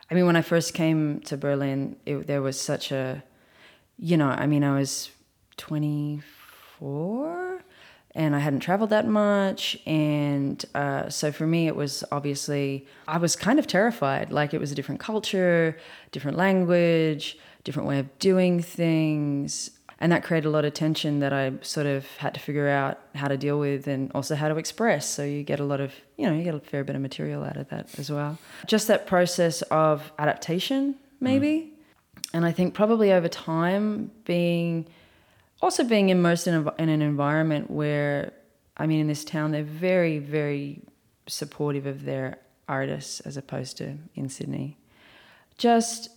I 0.09 0.13
mean, 0.13 0.25
when 0.25 0.35
I 0.35 0.41
first 0.41 0.73
came 0.73 1.21
to 1.21 1.37
Berlin, 1.37 1.95
it, 2.05 2.27
there 2.27 2.41
was 2.41 2.59
such 2.59 2.91
a, 2.91 3.23
you 3.97 4.17
know, 4.17 4.27
I 4.27 4.47
mean, 4.47 4.63
I 4.63 4.77
was 4.77 5.09
twenty 5.55 6.21
four 6.77 7.40
and 8.13 8.35
I 8.35 8.39
hadn't 8.39 8.59
traveled 8.59 8.89
that 8.89 9.07
much. 9.07 9.77
And 9.85 10.63
uh, 10.75 11.09
so 11.09 11.31
for 11.31 11.47
me, 11.47 11.67
it 11.67 11.75
was 11.75 12.03
obviously, 12.11 12.85
I 13.07 13.17
was 13.17 13.35
kind 13.35 13.59
of 13.59 13.67
terrified. 13.67 14.31
Like 14.31 14.53
it 14.53 14.59
was 14.59 14.71
a 14.71 14.75
different 14.75 14.99
culture, 14.99 15.77
different 16.11 16.37
language, 16.37 17.37
different 17.63 17.87
way 17.87 17.99
of 17.99 18.19
doing 18.19 18.61
things. 18.61 19.71
And 19.99 20.11
that 20.11 20.23
created 20.23 20.47
a 20.47 20.49
lot 20.49 20.65
of 20.65 20.73
tension 20.73 21.19
that 21.19 21.31
I 21.31 21.53
sort 21.61 21.85
of 21.85 22.05
had 22.17 22.33
to 22.33 22.39
figure 22.39 22.67
out 22.67 22.99
how 23.13 23.27
to 23.27 23.37
deal 23.37 23.59
with 23.59 23.87
and 23.87 24.11
also 24.13 24.35
how 24.35 24.49
to 24.49 24.57
express. 24.57 25.07
So 25.07 25.23
you 25.23 25.43
get 25.43 25.59
a 25.59 25.63
lot 25.63 25.79
of, 25.79 25.93
you 26.17 26.27
know, 26.27 26.35
you 26.35 26.43
get 26.43 26.55
a 26.55 26.59
fair 26.59 26.83
bit 26.83 26.95
of 26.95 27.01
material 27.01 27.43
out 27.43 27.55
of 27.55 27.69
that 27.69 27.87
as 27.99 28.11
well. 28.11 28.39
Just 28.65 28.87
that 28.87 29.05
process 29.05 29.61
of 29.63 30.11
adaptation, 30.17 30.95
maybe. 31.19 31.47
Mm. 31.47 31.71
And 32.33 32.45
I 32.45 32.51
think 32.51 32.73
probably 32.73 33.11
over 33.11 33.27
time, 33.27 34.09
being 34.25 34.87
also 35.61 35.83
being 35.83 36.09
immersed 36.09 36.47
in, 36.47 36.55
a, 36.55 36.73
in 36.79 36.89
an 36.89 37.01
environment 37.01 37.69
where, 37.69 38.33
I 38.77 38.87
mean, 38.87 38.99
in 38.99 39.07
this 39.07 39.23
town, 39.23 39.51
they're 39.51 39.63
very, 39.63 40.17
very 40.19 40.81
supportive 41.27 41.85
of 41.85 42.03
their 42.03 42.39
artists 42.67 43.19
as 43.21 43.37
opposed 43.37 43.77
to 43.77 43.97
in 44.15 44.29
Sydney. 44.29 44.77
Just 45.57 46.09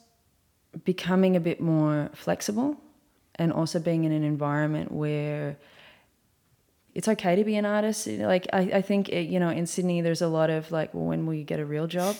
becoming 0.85 1.37
a 1.37 1.41
bit 1.41 1.61
more 1.61 2.11
flexible 2.15 2.81
and 3.37 3.53
also 3.53 3.79
being 3.79 4.05
in 4.05 4.13
an 4.13 4.25
environment 4.25 4.91
where 4.91 5.57
it's 6.95 7.09
okay 7.09 7.37
to 7.37 7.45
be 7.45 7.57
an 7.57 7.67
artist. 7.67 8.07
Like, 8.07 8.47
I, 8.53 8.61
I 8.61 8.83
think, 8.83 9.09
it, 9.09 9.29
you 9.29 9.41
know, 9.41 9.51
in 9.51 9.67
Sydney, 9.67 10.01
there's 10.01 10.23
a 10.23 10.29
lot 10.29 10.49
of 10.49 10.71
like, 10.71 10.95
well, 10.95 11.05
when 11.05 11.27
will 11.27 11.35
you 11.35 11.45
get 11.45 11.61
a 11.61 11.67
real 11.67 11.87
job? 11.87 12.17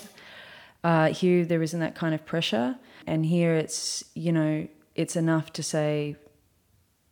Uh, 0.83 1.09
here, 1.09 1.45
there 1.45 1.63
isn't 1.63 1.79
that 1.79 1.95
kind 1.95 2.13
of 2.13 2.25
pressure. 2.25 2.75
And 3.07 3.25
here, 3.25 3.55
it's, 3.55 4.03
you 4.13 4.31
know, 4.31 4.67
it's 4.93 5.15
enough 5.15 5.51
to 5.53 5.63
say, 5.63 6.17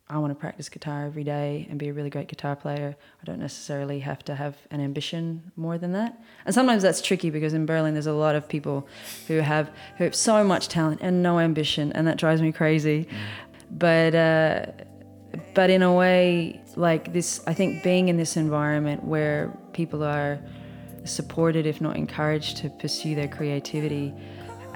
I 0.08 0.18
want 0.18 0.32
to 0.32 0.34
practice 0.34 0.68
guitar 0.68 1.06
every 1.06 1.24
day 1.24 1.66
and 1.70 1.78
be 1.78 1.88
a 1.88 1.92
really 1.94 2.10
great 2.10 2.28
guitar 2.28 2.54
player. 2.54 2.94
I 3.22 3.24
don't 3.24 3.38
necessarily 3.38 4.00
have 4.00 4.22
to 4.24 4.34
have 4.34 4.54
an 4.70 4.80
ambition 4.82 5.50
more 5.56 5.78
than 5.78 5.92
that. 5.92 6.22
And 6.44 6.54
sometimes 6.54 6.82
that's 6.82 7.00
tricky 7.00 7.30
because 7.30 7.54
in 7.54 7.64
Berlin 7.64 7.94
there's 7.94 8.06
a 8.06 8.12
lot 8.12 8.34
of 8.34 8.46
people 8.46 8.86
who 9.28 9.38
have 9.38 9.70
who 9.96 10.04
have 10.04 10.14
so 10.14 10.44
much 10.44 10.68
talent 10.68 11.00
and 11.02 11.22
no 11.22 11.38
ambition, 11.38 11.90
and 11.92 12.06
that 12.06 12.18
drives 12.18 12.42
me 12.42 12.52
crazy. 12.52 13.04
Mm. 13.04 13.16
But 13.70 14.14
uh, 14.14 14.66
but 15.54 15.70
in 15.70 15.82
a 15.82 15.92
way, 15.92 16.60
like 16.76 17.14
this, 17.14 17.42
I 17.46 17.54
think 17.54 17.82
being 17.82 18.08
in 18.08 18.18
this 18.18 18.36
environment 18.36 19.04
where 19.04 19.56
people 19.72 20.04
are 20.04 20.38
supported, 21.04 21.66
if 21.66 21.80
not 21.80 21.96
encouraged, 21.96 22.58
to 22.58 22.68
pursue 22.68 23.14
their 23.14 23.28
creativity 23.28 24.12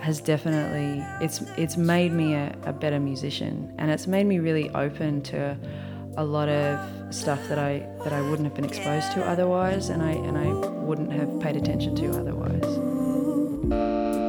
has 0.00 0.20
definitely 0.20 1.04
it's 1.20 1.40
it's 1.56 1.76
made 1.76 2.12
me 2.12 2.34
a, 2.34 2.54
a, 2.64 2.72
better 2.72 3.00
musician 3.00 3.72
and 3.78 3.90
it's 3.90 4.06
made 4.06 4.26
me 4.26 4.38
really 4.38 4.70
open 4.70 5.20
to 5.22 5.56
a 6.16 6.24
lot 6.24 6.48
of 6.48 7.14
stuff 7.14 7.40
that 7.48 7.58
I 7.58 7.86
that 8.04 8.12
I 8.12 8.20
wouldn't 8.22 8.44
have 8.44 8.54
been 8.54 8.64
exposed 8.64 9.12
to 9.12 9.24
otherwise 9.24 9.88
and 9.88 10.02
I 10.02 10.12
and 10.12 10.38
I 10.38 10.48
wouldn't 10.84 11.12
have 11.12 11.40
paid 11.40 11.56
attention 11.56 11.94
to 11.96 12.10
otherwise. 12.18 14.27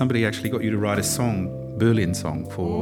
Somebody 0.00 0.24
actually 0.24 0.48
got 0.48 0.64
you 0.64 0.70
to 0.70 0.78
write 0.78 0.98
a 0.98 1.02
song, 1.02 1.36
Berlin 1.78 2.14
song, 2.14 2.48
for 2.54 2.72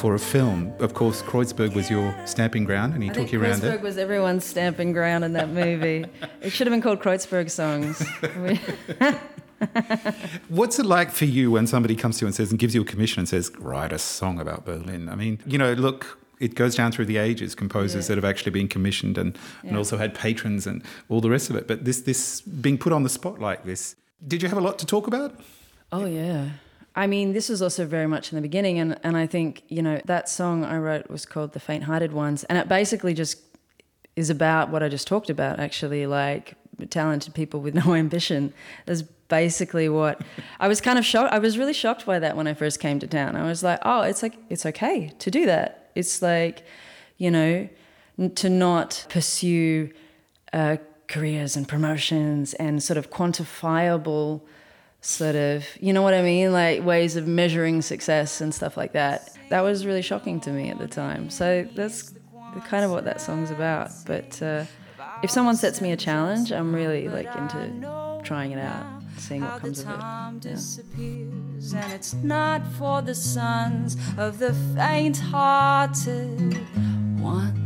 for 0.00 0.16
a 0.16 0.18
film. 0.18 0.72
Of 0.80 0.94
course, 0.94 1.22
Kreuzberg 1.22 1.74
was 1.76 1.88
your 1.88 2.12
stamping 2.26 2.64
ground, 2.64 2.92
and 2.94 3.02
he 3.04 3.10
I 3.10 3.12
took 3.12 3.30
you 3.32 3.40
around 3.40 3.60
Kreuzberg 3.60 3.74
it. 3.74 3.82
was 3.82 3.96
everyone's 3.98 4.44
stamping 4.44 4.92
ground 4.92 5.22
in 5.24 5.32
that 5.34 5.48
movie. 5.50 6.04
it 6.40 6.50
should 6.50 6.66
have 6.66 6.72
been 6.76 6.82
called 6.82 6.98
Kreuzberg 7.00 7.48
Songs. 7.60 7.96
What's 10.48 10.78
it 10.80 10.86
like 10.86 11.10
for 11.12 11.24
you 11.24 11.52
when 11.52 11.66
somebody 11.68 11.94
comes 11.94 12.18
to 12.18 12.24
you 12.24 12.26
and 12.26 12.34
says 12.34 12.50
and 12.50 12.58
gives 12.58 12.74
you 12.74 12.82
a 12.82 12.84
commission 12.84 13.20
and 13.20 13.28
says, 13.28 13.50
write 13.58 13.92
a 13.92 13.98
song 13.98 14.40
about 14.40 14.64
Berlin? 14.66 15.08
I 15.08 15.14
mean, 15.14 15.38
you 15.46 15.58
know, 15.62 15.72
look, 15.74 16.18
it 16.40 16.56
goes 16.56 16.74
down 16.74 16.90
through 16.92 17.06
the 17.06 17.16
ages, 17.16 17.54
composers 17.54 18.04
Yeah. 18.04 18.08
that 18.08 18.16
have 18.22 18.28
actually 18.32 18.52
been 18.58 18.68
commissioned 18.68 19.16
and, 19.16 19.38
and 19.62 19.76
also 19.76 19.96
had 19.98 20.14
patrons 20.14 20.66
and 20.66 20.82
all 21.08 21.20
the 21.20 21.30
rest 21.30 21.48
of 21.48 21.54
it. 21.56 21.68
But 21.68 21.84
this 21.84 22.00
this 22.02 22.40
being 22.42 22.76
put 22.76 22.92
on 22.92 23.02
the 23.04 23.08
spot 23.18 23.38
like 23.48 23.64
this, 23.64 23.94
did 24.26 24.42
you 24.42 24.48
have 24.48 24.58
a 24.58 24.66
lot 24.68 24.78
to 24.80 24.86
talk 24.86 25.06
about? 25.06 25.30
Oh 25.92 26.04
yeah. 26.04 26.50
I 26.94 27.06
mean, 27.06 27.34
this 27.34 27.50
was 27.50 27.60
also 27.60 27.84
very 27.84 28.06
much 28.06 28.32
in 28.32 28.36
the 28.36 28.42
beginning, 28.42 28.78
and, 28.78 28.98
and 29.02 29.16
I 29.16 29.26
think 29.26 29.62
you 29.68 29.82
know 29.82 30.00
that 30.06 30.28
song 30.28 30.64
I 30.64 30.78
wrote 30.78 31.10
was 31.10 31.26
called 31.26 31.52
"The 31.52 31.60
Faint-Hearted 31.60 32.12
Ones," 32.12 32.44
and 32.44 32.58
it 32.58 32.68
basically 32.68 33.14
just 33.14 33.38
is 34.16 34.30
about 34.30 34.70
what 34.70 34.82
I 34.82 34.88
just 34.88 35.06
talked 35.06 35.28
about. 35.28 35.60
Actually, 35.60 36.06
like 36.06 36.54
talented 36.90 37.34
people 37.34 37.60
with 37.60 37.74
no 37.86 37.94
ambition. 37.94 38.52
That's 38.86 39.02
basically 39.02 39.88
what 39.88 40.22
I 40.60 40.68
was 40.68 40.80
kind 40.80 40.98
of 40.98 41.04
shocked. 41.04 41.32
I 41.32 41.38
was 41.38 41.58
really 41.58 41.74
shocked 41.74 42.06
by 42.06 42.18
that 42.18 42.36
when 42.36 42.46
I 42.46 42.54
first 42.54 42.80
came 42.80 42.98
to 43.00 43.06
town. 43.06 43.36
I 43.36 43.46
was 43.46 43.62
like, 43.62 43.78
oh, 43.82 44.02
it's 44.02 44.22
like 44.22 44.36
it's 44.48 44.64
okay 44.66 45.12
to 45.18 45.30
do 45.30 45.46
that. 45.46 45.90
It's 45.94 46.22
like, 46.22 46.62
you 47.18 47.30
know, 47.30 47.68
to 48.34 48.48
not 48.48 49.06
pursue 49.10 49.90
uh, 50.52 50.78
careers 51.08 51.56
and 51.56 51.68
promotions 51.68 52.54
and 52.54 52.82
sort 52.82 52.96
of 52.96 53.10
quantifiable 53.10 54.40
sort 55.06 55.36
of 55.36 55.64
you 55.80 55.92
know 55.92 56.02
what 56.02 56.14
i 56.14 56.22
mean? 56.22 56.52
Like 56.52 56.84
ways 56.84 57.16
of 57.16 57.26
measuring 57.26 57.82
success 57.82 58.40
and 58.40 58.54
stuff 58.54 58.76
like 58.76 58.92
that. 58.92 59.32
That 59.50 59.60
was 59.60 59.86
really 59.86 60.02
shocking 60.02 60.40
to 60.40 60.50
me 60.50 60.70
at 60.70 60.78
the 60.78 60.88
time. 60.88 61.30
So 61.30 61.68
that's 61.74 62.12
kind 62.66 62.84
of 62.84 62.90
what 62.90 63.04
that 63.04 63.20
song's 63.20 63.50
about. 63.50 63.90
But 64.06 64.42
uh, 64.42 64.64
if 65.22 65.30
someone 65.30 65.56
sets 65.56 65.80
me 65.80 65.92
a 65.92 65.96
challenge 65.96 66.52
i'm 66.52 66.74
really 66.74 67.08
like 67.08 67.26
into 67.36 68.20
trying 68.24 68.52
it 68.52 68.58
out 68.58 68.84
seeing 69.18 69.42
what 69.42 69.60
comes 69.60 69.80
of 69.80 69.88
it. 69.88 69.98
Yeah. 70.98 71.80
and 71.80 71.92
it's 71.92 72.14
not 72.14 72.66
for 72.78 73.02
the 73.02 73.14
sons 73.14 73.96
of 74.18 74.38
the 74.38 74.52
faint-hearted 74.74 76.58
ones. 77.20 77.65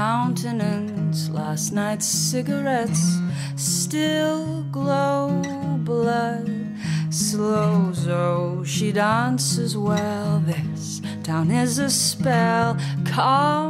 countenance, 0.00 1.28
last 1.28 1.72
night's 1.72 2.06
cigarettes 2.06 3.18
still 3.54 4.62
glow 4.72 5.42
blood 5.84 6.48
slows. 7.10 8.08
Oh, 8.08 8.64
she 8.64 8.92
dances 8.92 9.76
well. 9.76 10.42
This 10.46 11.02
town 11.22 11.50
is 11.50 11.78
a 11.78 11.90
spell 11.90 12.78
come 13.04 13.69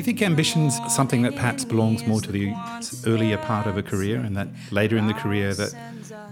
you 0.00 0.04
think 0.04 0.22
ambition's 0.22 0.80
something 0.88 1.20
that 1.22 1.34
perhaps 1.34 1.62
belongs 1.62 2.06
more 2.06 2.22
to 2.22 2.32
the 2.32 2.54
earlier 3.06 3.36
part 3.36 3.66
of 3.66 3.76
a 3.76 3.82
career 3.82 4.18
and 4.18 4.34
that 4.34 4.48
later 4.70 4.96
in 4.96 5.06
the 5.06 5.12
career 5.12 5.52
that 5.52 5.74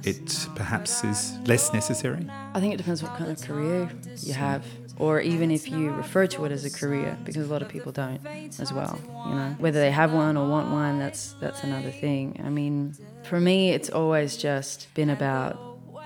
it 0.05 0.49
perhaps 0.55 1.05
is 1.05 1.37
less 1.47 1.71
necessary? 1.75 2.27
I 2.55 2.61
think 2.61 2.73
it 2.73 2.79
depends 2.79 3.03
what 3.03 3.15
kind 3.17 3.31
of 3.31 3.39
career 3.43 3.91
you 4.23 4.33
have, 4.33 4.65
or 4.97 5.21
even 5.21 5.51
if 5.51 5.69
you 5.69 5.91
refer 5.91 6.27
to 6.29 6.47
it 6.47 6.53
as 6.53 6.65
a 6.65 6.71
career, 6.71 7.19
because 7.25 7.47
a 7.47 7.53
lot 7.53 7.61
of 7.61 7.69
people 7.69 7.93
don't 7.93 8.25
as 8.59 8.73
well. 8.73 8.99
You 9.27 9.35
know, 9.35 9.57
whether 9.59 9.81
they 9.81 9.91
have 9.91 10.15
one 10.15 10.39
or 10.39 10.49
want 10.49 10.71
one, 10.71 10.99
that's 10.99 11.35
that's 11.35 11.63
another 11.63 11.91
thing. 11.91 12.41
I 12.43 12.49
mean, 12.49 12.97
for 13.25 13.39
me, 13.39 13.73
it's 13.73 13.91
always 13.91 14.39
just 14.39 14.89
been 14.95 15.11
about 15.11 15.59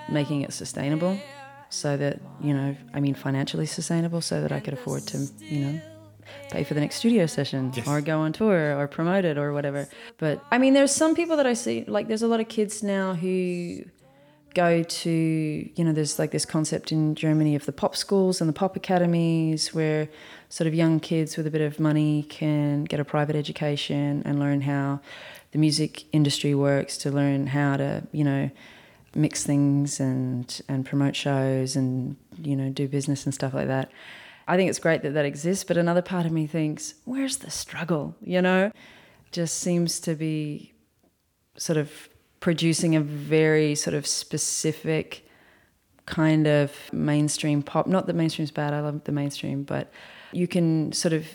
making 0.09 0.41
it 0.41 0.51
sustainable, 0.51 1.17
so 1.69 1.95
that 1.95 2.19
you 2.41 2.53
know, 2.53 2.75
I 2.93 2.99
mean, 2.99 3.13
financially 3.13 3.67
sustainable, 3.67 4.19
so 4.19 4.41
that 4.41 4.51
I 4.51 4.59
could 4.59 4.73
afford 4.73 5.07
to, 5.07 5.17
you 5.39 5.59
know. 5.65 5.81
Pay 6.51 6.63
for 6.63 6.73
the 6.73 6.79
next 6.81 6.97
studio 6.97 7.25
session 7.25 7.71
Yes. 7.75 7.87
or 7.87 8.01
go 8.01 8.19
on 8.19 8.33
tour 8.33 8.77
or 8.77 8.87
promote 8.87 9.25
it 9.25 9.37
or 9.37 9.53
whatever. 9.53 9.87
But 10.17 10.43
I 10.51 10.57
mean, 10.57 10.73
there's 10.73 10.93
some 10.93 11.15
people 11.15 11.37
that 11.37 11.47
I 11.47 11.53
see, 11.53 11.83
like, 11.87 12.07
there's 12.07 12.21
a 12.21 12.27
lot 12.27 12.39
of 12.39 12.47
kids 12.47 12.83
now 12.83 13.13
who 13.15 13.83
go 14.53 14.83
to 14.83 15.09
you 15.09 15.83
know 15.83 15.91
there's 15.93 16.19
like 16.19 16.29
this 16.29 16.45
concept 16.45 16.91
in 16.91 17.15
Germany 17.15 17.55
of 17.55 17.65
the 17.65 17.71
pop 17.71 17.95
schools 17.95 18.39
and 18.39 18.47
the 18.47 18.53
pop 18.53 18.75
academies 18.75 19.73
where 19.73 20.07
sort 20.49 20.67
of 20.67 20.75
young 20.75 20.99
kids 20.99 21.35
with 21.37 21.47
a 21.47 21.49
bit 21.49 21.61
of 21.61 21.79
money 21.79 22.21
can 22.29 22.83
get 22.83 22.99
a 22.99 23.03
private 23.03 23.35
education 23.35 24.21
and 24.25 24.39
learn 24.39 24.61
how 24.61 24.99
the 25.53 25.57
music 25.57 26.03
industry 26.11 26.53
works 26.53 26.97
to 26.97 27.09
learn 27.09 27.47
how 27.47 27.77
to 27.77 28.03
you 28.11 28.23
know 28.23 28.51
mix 29.15 29.43
things 29.43 29.99
and 29.99 30.61
and 30.69 30.85
promote 30.85 31.15
shows 31.15 31.75
and 31.75 32.15
you 32.37 32.55
know 32.55 32.69
do 32.69 32.87
business 32.87 33.25
and 33.25 33.33
stuff 33.33 33.55
like 33.55 33.67
that 33.67 33.89
I 34.47 34.57
think 34.57 34.69
it's 34.69 34.79
great 34.79 35.01
that 35.03 35.13
that 35.13 35.25
exists 35.25 35.63
but 35.63 35.77
another 35.77 36.01
part 36.01 36.25
of 36.25 36.31
me 36.31 36.47
thinks 36.47 36.95
where's 37.05 37.37
the 37.37 37.51
struggle 37.51 38.15
you 38.21 38.41
know 38.41 38.71
just 39.31 39.59
seems 39.59 39.99
to 40.01 40.15
be 40.15 40.73
sort 41.57 41.77
of 41.77 42.09
producing 42.39 42.95
a 42.95 43.01
very 43.01 43.75
sort 43.75 43.93
of 43.93 44.05
specific 44.05 45.25
kind 46.05 46.47
of 46.47 46.73
mainstream 46.91 47.63
pop. 47.63 47.87
Not 47.87 48.07
that 48.07 48.15
mainstream's 48.15 48.51
bad, 48.51 48.73
I 48.73 48.81
love 48.81 49.03
the 49.05 49.11
mainstream, 49.11 49.63
but 49.63 49.91
you 50.31 50.47
can 50.47 50.91
sort 50.91 51.13
of 51.13 51.25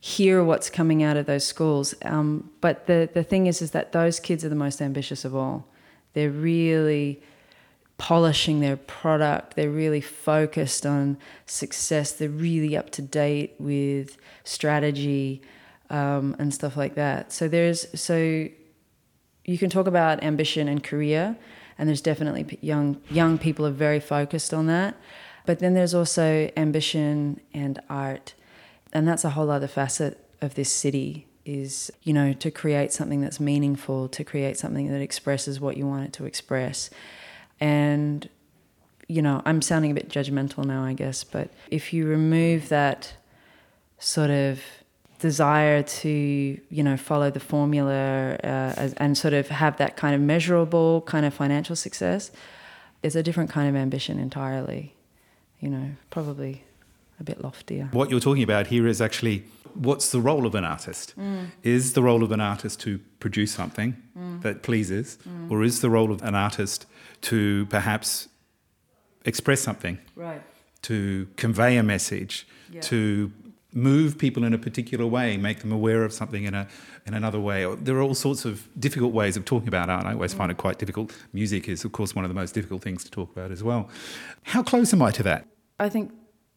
hear 0.00 0.44
what's 0.44 0.70
coming 0.70 1.02
out 1.02 1.16
of 1.16 1.26
those 1.26 1.44
schools. 1.44 1.94
Um, 2.02 2.50
but 2.60 2.86
the, 2.86 3.08
the 3.12 3.24
thing 3.24 3.46
is, 3.46 3.60
is 3.60 3.72
that 3.72 3.92
those 3.92 4.20
kids 4.20 4.44
are 4.44 4.48
the 4.48 4.54
most 4.54 4.80
ambitious 4.80 5.24
of 5.24 5.34
all. 5.34 5.66
They're 6.12 6.30
really 6.30 7.22
polishing 7.98 8.60
their 8.60 8.76
product. 8.76 9.56
They're 9.56 9.70
really 9.70 10.00
focused 10.00 10.84
on 10.84 11.16
success. 11.46 12.12
They're 12.12 12.28
really 12.28 12.76
up 12.76 12.90
to 12.90 13.02
date 13.02 13.54
with 13.58 14.18
strategy 14.44 15.42
um, 15.90 16.36
and 16.38 16.52
stuff 16.52 16.76
like 16.76 16.94
that. 16.94 17.32
So 17.32 17.48
there's 17.48 17.86
so 17.98 18.48
you 19.44 19.58
can 19.58 19.70
talk 19.70 19.86
about 19.86 20.22
ambition 20.22 20.68
and 20.68 20.82
career, 20.82 21.36
and 21.78 21.88
there's 21.88 22.00
definitely 22.00 22.58
young 22.60 23.00
young 23.10 23.38
people 23.38 23.66
are 23.66 23.70
very 23.70 24.00
focused 24.00 24.52
on 24.52 24.66
that. 24.66 24.96
But 25.46 25.60
then 25.60 25.74
there's 25.74 25.94
also 25.94 26.50
ambition 26.56 27.40
and 27.54 27.80
art, 27.88 28.34
and 28.92 29.06
that's 29.06 29.24
a 29.24 29.30
whole 29.30 29.50
other 29.50 29.68
facet 29.68 30.22
of 30.40 30.54
this 30.54 30.72
city. 30.72 31.26
Is 31.44 31.92
you 32.02 32.12
know 32.12 32.32
to 32.32 32.50
create 32.50 32.92
something 32.92 33.20
that's 33.20 33.38
meaningful, 33.38 34.08
to 34.08 34.24
create 34.24 34.58
something 34.58 34.90
that 34.90 35.00
expresses 35.00 35.60
what 35.60 35.76
you 35.76 35.86
want 35.86 36.04
it 36.06 36.12
to 36.14 36.24
express, 36.24 36.90
and 37.60 38.28
you 39.08 39.22
know 39.22 39.42
I'm 39.44 39.62
sounding 39.62 39.90
a 39.90 39.94
bit 39.94 40.08
judgmental 40.08 40.64
now, 40.64 40.84
I 40.84 40.92
guess, 40.92 41.24
but 41.24 41.50
if 41.70 41.92
you 41.92 42.06
remove 42.06 42.68
that 42.68 43.14
sort 43.98 44.30
of 44.30 44.60
desire 45.18 45.82
to 45.82 46.08
you 46.08 46.82
know 46.82 46.96
follow 46.96 47.30
the 47.30 47.40
formula 47.40 48.36
uh, 48.44 48.74
as, 48.76 48.92
and 48.94 49.16
sort 49.16 49.34
of 49.34 49.48
have 49.48 49.76
that 49.78 49.96
kind 49.96 50.14
of 50.14 50.20
measurable 50.20 51.00
kind 51.02 51.24
of 51.24 51.32
financial 51.32 51.74
success 51.74 52.30
there's 53.00 53.16
a 53.16 53.22
different 53.22 53.48
kind 53.48 53.66
of 53.66 53.74
ambition 53.74 54.18
entirely 54.18 54.94
you 55.58 55.70
know 55.70 55.92
probably 56.10 56.62
a 57.20 57.24
bit 57.24 57.42
loftier. 57.42 57.88
What 57.92 58.10
you're 58.10 58.20
talking 58.20 58.42
about 58.42 58.66
here 58.68 58.86
is 58.86 59.00
actually 59.00 59.44
what's 59.74 60.10
the 60.10 60.20
role 60.20 60.46
of 60.46 60.54
an 60.54 60.64
artist? 60.64 61.14
Mm. 61.18 61.50
Is 61.62 61.92
the 61.92 62.02
role 62.02 62.22
of 62.22 62.32
an 62.32 62.40
artist 62.40 62.80
to 62.80 62.98
produce 63.20 63.52
something 63.52 63.96
mm. 64.18 64.42
that 64.42 64.62
pleases, 64.62 65.18
mm. 65.28 65.50
or 65.50 65.62
is 65.62 65.80
the 65.80 65.90
role 65.90 66.12
of 66.12 66.22
an 66.22 66.34
artist 66.34 66.86
to 67.22 67.66
perhaps 67.66 68.28
express 69.24 69.60
something, 69.60 69.98
Right. 70.14 70.42
to 70.82 71.28
convey 71.36 71.76
a 71.76 71.82
message, 71.82 72.46
Yeah. 72.70 72.80
to 72.82 73.32
move 73.72 74.16
people 74.16 74.42
in 74.44 74.54
a 74.54 74.58
particular 74.58 75.06
way, 75.06 75.36
make 75.36 75.60
them 75.60 75.70
aware 75.70 76.02
of 76.02 76.12
something 76.12 76.44
in 76.44 76.54
a 76.54 76.66
in 77.06 77.14
another 77.14 77.38
way. 77.38 77.72
There 77.76 77.96
are 77.96 78.02
all 78.02 78.14
sorts 78.14 78.44
of 78.44 78.68
difficult 78.80 79.12
ways 79.12 79.36
of 79.36 79.44
talking 79.44 79.68
about 79.68 79.88
art. 79.88 80.06
I 80.06 80.12
always 80.12 80.34
mm. 80.34 80.38
find 80.38 80.50
it 80.50 80.56
quite 80.56 80.78
difficult. 80.78 81.12
Music 81.32 81.68
is, 81.68 81.84
of 81.84 81.92
course, 81.92 82.16
one 82.16 82.24
of 82.24 82.28
the 82.28 82.34
most 82.34 82.52
difficult 82.52 82.82
things 82.82 83.04
to 83.04 83.10
talk 83.10 83.30
about 83.30 83.52
as 83.52 83.62
well. 83.62 83.88
How 84.42 84.62
close 84.62 84.92
am 84.92 85.02
I 85.02 85.12
to 85.12 85.22
that? 85.22 85.46
I 85.78 85.88
think 85.88 86.12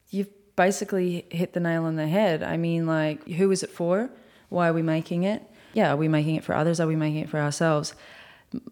you've 0.08 0.30
basically 0.56 1.26
hit 1.30 1.52
the 1.52 1.60
nail 1.60 1.84
on 1.84 1.94
the 1.96 2.08
head. 2.08 2.42
I 2.42 2.56
mean, 2.56 2.86
like, 2.86 3.28
who 3.28 3.50
is 3.50 3.62
it 3.62 3.70
for? 3.70 4.10
Why 4.48 4.68
are 4.68 4.72
we 4.72 4.82
making 4.82 5.22
it? 5.22 5.42
Yeah, 5.72 5.92
are 5.92 5.96
we 5.96 6.08
making 6.08 6.34
it 6.34 6.42
for 6.42 6.54
others? 6.54 6.80
Are 6.80 6.86
we 6.86 6.96
making 6.96 7.20
it 7.20 7.28
for 7.28 7.38
ourselves? 7.38 7.94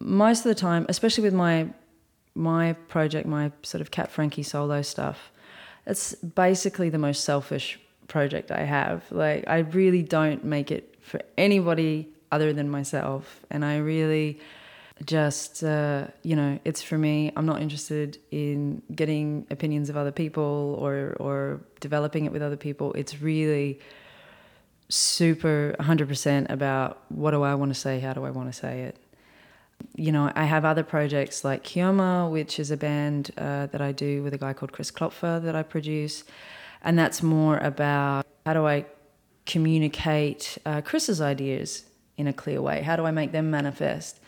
Most 0.01 0.39
of 0.39 0.45
the 0.45 0.55
time, 0.55 0.85
especially 0.89 1.23
with 1.23 1.33
my 1.33 1.69
my 2.39 2.73
project, 2.87 3.27
my 3.27 3.51
sort 3.63 3.81
of 3.81 3.91
Kat 3.91 4.09
Frankie 4.09 4.43
solo 4.43 4.81
stuff, 4.81 5.31
it's 5.85 6.15
basically 6.15 6.89
the 6.89 6.97
most 6.97 7.23
selfish 7.25 7.79
project 8.07 8.49
I 8.49 8.63
have. 8.63 9.03
Like, 9.11 9.43
I 9.47 9.59
really 9.59 10.01
don't 10.01 10.45
make 10.45 10.71
it 10.71 10.95
for 11.01 11.21
anybody 11.37 12.07
other 12.31 12.53
than 12.53 12.69
myself, 12.69 13.41
and 13.49 13.65
I 13.65 13.77
really 13.77 14.39
just 15.05 15.63
uh, 15.63 16.07
you 16.23 16.35
know 16.35 16.59
it's 16.63 16.81
for 16.81 16.97
me. 16.97 17.31
I'm 17.35 17.45
not 17.45 17.61
interested 17.61 18.17
in 18.31 18.81
getting 18.95 19.45
opinions 19.49 19.89
of 19.89 19.97
other 19.97 20.11
people 20.11 20.77
or 20.79 21.15
or 21.19 21.61
developing 21.79 22.25
it 22.25 22.31
with 22.31 22.41
other 22.41 22.57
people. 22.57 22.93
It's 22.93 23.21
really 23.21 23.79
super 24.91 25.75
100% 25.79 26.49
about 26.49 27.03
what 27.09 27.29
do 27.29 27.43
i 27.43 27.53
want 27.53 27.71
to 27.71 27.79
say? 27.79 27.99
How 27.99 28.13
do 28.13 28.25
i 28.25 28.31
want 28.31 28.51
to 28.51 28.57
say 28.57 28.81
it 28.81 28.97
you 29.95 30.11
know 30.11 30.31
i 30.35 30.45
have 30.45 30.65
other 30.65 30.83
projects 30.83 31.43
like 31.43 31.63
Keøma 31.63 32.29
which 32.31 32.59
is 32.59 32.71
a 32.71 32.77
band 32.77 33.31
uh, 33.37 33.65
that 33.67 33.81
i 33.81 33.91
do 33.91 34.23
with 34.23 34.33
a 34.33 34.37
guy 34.37 34.53
called 34.53 34.71
chris 34.71 34.91
klopfer 34.91 35.41
that 35.43 35.55
i 35.55 35.63
produce. 35.63 36.23
And 36.81 36.97
that's 36.97 37.21
more 37.21 37.57
about 37.57 38.25
how 38.45 38.53
do 38.53 38.65
i 38.65 38.85
communicate 39.45 40.57
uh, 40.65 40.81
chris's 40.81 41.19
ideas 41.19 41.83
in 42.17 42.27
a 42.27 42.33
clear 42.33 42.61
way? 42.61 42.81
How 42.81 42.95
do 42.95 43.05
i 43.05 43.11
make 43.11 43.31
them 43.31 43.49
manifest? 43.51 44.19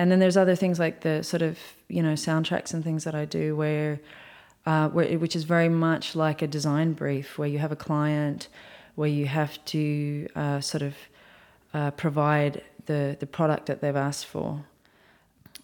And 0.00 0.10
then 0.10 0.18
there's 0.18 0.38
other 0.38 0.56
things 0.56 0.78
like 0.78 1.02
the 1.02 1.22
sort 1.22 1.42
of 1.42 1.58
you 1.88 2.02
know 2.02 2.14
soundtracks 2.14 2.72
and 2.72 2.82
things 2.82 3.04
that 3.04 3.14
I 3.14 3.26
do 3.26 3.54
where, 3.54 4.00
uh, 4.64 4.88
where 4.88 5.18
which 5.18 5.36
is 5.36 5.44
very 5.44 5.68
much 5.68 6.16
like 6.16 6.40
a 6.40 6.46
design 6.46 6.94
brief 6.94 7.36
where 7.36 7.48
you 7.48 7.58
have 7.58 7.72
a 7.72 7.76
client 7.76 8.48
where 8.94 9.08
you 9.08 9.26
have 9.26 9.62
to 9.66 10.26
uh, 10.34 10.60
sort 10.60 10.82
of 10.82 10.94
uh, 11.74 11.90
provide 11.90 12.62
the 12.86 13.16
the 13.20 13.26
product 13.26 13.66
that 13.66 13.80
they've 13.82 13.94
asked 13.94 14.24
for. 14.24 14.64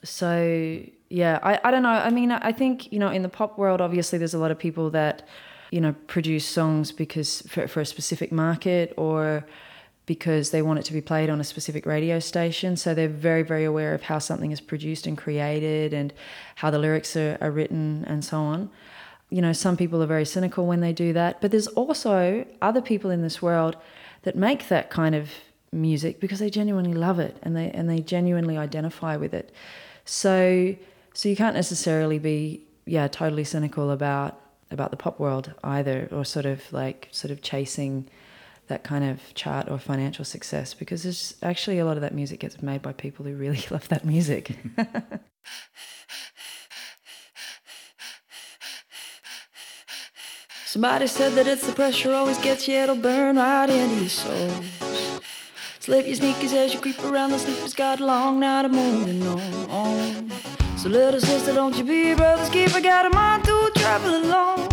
So 0.09 0.81
yeah, 1.09 1.39
I, 1.43 1.61
I 1.65 1.71
don't 1.71 1.83
know. 1.83 1.91
I 1.91 2.11
mean, 2.11 2.33
I 2.33 2.53
think 2.53 2.93
you 2.93 2.99
know 2.99 3.11
in 3.11 3.23
the 3.23 3.29
pop 3.29 3.59
world, 3.59 3.81
obviously 3.81 4.19
there's 4.19 4.35
a 4.35 4.39
lot 4.39 4.51
of 4.51 4.59
people 4.59 4.91
that 4.91 5.27
you 5.71 5.81
know 5.81 5.95
produce 6.07 6.47
songs 6.47 6.93
because 6.93 7.43
for, 7.43 7.69
for 7.69 7.81
a 7.81 7.87
specific 7.87 8.33
market 8.33 8.95
or 8.97 9.45
because 10.07 10.51
they 10.51 10.63
want 10.63 10.79
it 10.79 10.85
to 10.85 10.93
be 10.93 11.01
played 11.01 11.29
on 11.29 11.41
a 11.41 11.45
specific 11.45 11.85
radio 11.85 12.21
station. 12.21 12.77
So 12.77 12.95
they're 12.95 13.09
very, 13.09 13.43
very 13.43 13.65
aware 13.65 13.93
of 13.93 14.03
how 14.03 14.21
something 14.21 14.53
is 14.53 14.61
produced 14.61 15.07
and 15.07 15.19
created 15.19 15.93
and 15.93 16.15
how 16.55 16.71
the 16.71 16.79
lyrics 16.79 17.17
are, 17.17 17.37
are 17.41 17.51
written 17.51 18.05
and 18.07 18.25
so 18.25 18.39
on. 18.39 18.71
You 19.31 19.43
know, 19.43 19.53
some 19.53 19.77
people 19.77 20.01
are 20.01 20.07
very 20.07 20.25
cynical 20.25 20.65
when 20.65 20.81
they 20.81 20.93
do 20.93 21.13
that, 21.15 21.41
but 21.41 21.51
there's 21.51 21.67
also 21.67 22.47
other 22.63 22.81
people 22.81 23.11
in 23.11 23.23
this 23.23 23.43
world 23.43 23.77
that 24.23 24.37
make 24.37 24.69
that 24.69 24.91
kind 24.91 25.17
of 25.17 25.31
music 25.73 26.21
because 26.21 26.39
they 26.39 26.51
genuinely 26.51 26.95
love 26.95 27.19
it 27.19 27.37
and 27.43 27.57
they 27.57 27.71
and 27.73 27.91
they 27.91 27.99
genuinely 27.99 28.57
identify 28.57 29.17
with 29.17 29.35
it. 29.35 29.53
So 30.07 30.75
so 31.13 31.29
you 31.29 31.37
can't 31.37 31.55
necessarily 31.55 32.19
be 32.19 32.63
yeah 32.87 33.09
totally 33.09 33.45
cynical 33.45 33.91
about 33.91 34.41
about 34.71 34.91
the 34.91 34.97
pop 34.97 35.21
world 35.21 35.53
either 35.63 36.09
or 36.11 36.25
sort 36.25 36.47
of 36.47 36.73
like 36.73 37.09
sort 37.13 37.31
of 37.31 37.43
chasing 37.43 38.09
that 38.69 38.83
kind 38.83 39.05
of 39.05 39.21
chart 39.35 39.69
or 39.71 39.79
financial 39.79 40.25
success 40.25 40.75
because 40.75 41.03
there's 41.03 41.35
actually 41.43 41.79
a 41.79 41.85
lot 41.85 41.97
of 41.97 42.01
that 42.01 42.15
music 42.15 42.41
gets 42.41 42.61
made 42.63 42.83
by 42.83 42.93
people 42.93 43.25
who 43.25 43.35
really 43.35 43.65
love 43.71 43.89
that 43.89 44.05
music. 44.05 44.57
Somebody 50.67 51.07
said 51.07 51.33
that 51.35 51.47
it's 51.47 51.67
the 51.67 51.73
pressure 51.73 52.13
always 52.13 52.39
gets 52.39 52.69
you, 52.69 52.75
it'll 52.75 52.97
burn 52.97 53.37
right 53.37 53.71
into 53.71 54.01
your 54.01 54.09
soul. 54.11 54.96
Slip 55.87 56.05
your 56.05 56.17
sneakers 56.17 56.53
as 56.53 56.75
you 56.75 56.81
creep 56.81 56.99
around 57.05 57.31
the 57.31 57.39
sleepers 57.39 57.73
got 57.73 58.01
a 58.01 58.05
long 58.05 58.41
night 58.41 58.65
of 58.65 58.73
moaning 58.73 59.25
on. 59.71 60.33
So 60.77 60.89
little 60.89 61.21
sister, 61.21 61.55
don't 61.55 61.77
you 61.79 61.85
be 61.85 62.11
a 62.11 62.17
brother's 62.17 62.49
keeper, 62.49 62.81
got 62.81 63.07
a 63.07 63.11
mind 63.11 63.45
to 63.45 63.71
travel 63.77 64.17
alone. 64.17 64.69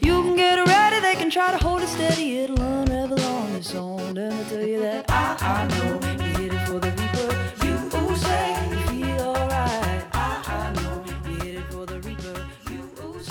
You 0.00 0.22
can 0.22 0.34
get 0.34 0.58
it 0.58 0.66
ready, 0.66 1.00
they 1.00 1.14
can 1.16 1.28
try 1.28 1.50
to 1.50 1.58
hold 1.58 1.82
it 1.82 1.88
steady, 1.88 2.38
it'll 2.38 2.58
unravel 2.58 3.20
on 3.20 3.52
its 3.56 3.74
own. 3.74 4.14
Let 4.14 4.32
me 4.32 4.44
tell 4.48 4.66
you 4.66 4.80
that 4.80 5.04
I, 5.10 5.36
I 5.38 5.66
know 5.68 6.23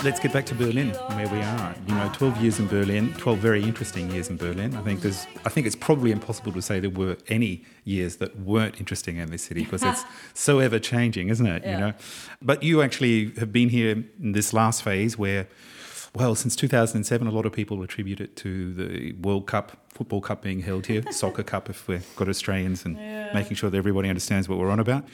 Let's 0.04 0.20
get 0.20 0.34
back 0.34 0.44
to 0.46 0.54
Berlin, 0.54 0.90
where 0.90 1.26
we 1.28 1.40
are. 1.40 1.74
You 1.88 1.94
know, 1.94 2.10
12 2.12 2.42
years 2.42 2.58
in 2.58 2.66
Berlin, 2.66 3.14
12 3.14 3.38
very 3.38 3.62
interesting 3.62 4.10
years 4.10 4.28
in 4.28 4.36
Berlin. 4.36 4.76
I 4.76 4.82
think 4.82 5.00
there's, 5.00 5.26
I 5.46 5.48
think 5.48 5.66
it's 5.66 5.74
probably 5.74 6.10
impossible 6.10 6.52
to 6.52 6.60
say 6.60 6.78
there 6.78 6.90
were 6.90 7.16
any 7.28 7.64
years 7.84 8.16
that 8.16 8.38
weren't 8.38 8.78
interesting 8.78 9.16
in 9.16 9.30
this 9.30 9.44
city 9.44 9.64
because 9.64 9.82
it's 9.82 10.04
so 10.34 10.58
ever 10.58 10.78
changing, 10.78 11.30
isn't 11.30 11.46
it? 11.46 11.64
You 11.64 11.78
know, 11.78 11.94
but 12.42 12.62
you 12.62 12.82
actually 12.82 13.32
have 13.38 13.50
been 13.50 13.70
here 13.70 14.04
in 14.20 14.32
this 14.32 14.52
last 14.52 14.82
phase 14.82 15.16
where, 15.16 15.48
well, 16.14 16.34
since 16.34 16.54
2007, 16.54 17.26
a 17.26 17.30
lot 17.30 17.46
of 17.46 17.52
people 17.52 17.82
attribute 17.82 18.20
it 18.20 18.36
to 18.36 18.74
the 18.74 19.12
World 19.14 19.46
Cup, 19.46 19.86
Football 19.88 20.20
Cup 20.20 20.42
being 20.42 20.60
held 20.60 20.84
here, 20.84 21.02
Soccer 21.12 21.42
Cup 21.42 21.70
if 21.70 21.88
we've 21.88 22.14
got 22.16 22.28
Australians, 22.28 22.84
and 22.84 22.96
making 23.32 23.56
sure 23.56 23.70
that 23.70 23.78
everybody 23.78 24.10
understands 24.10 24.50
what 24.50 24.58
we're 24.58 24.70
on 24.70 24.80
about. 24.80 25.06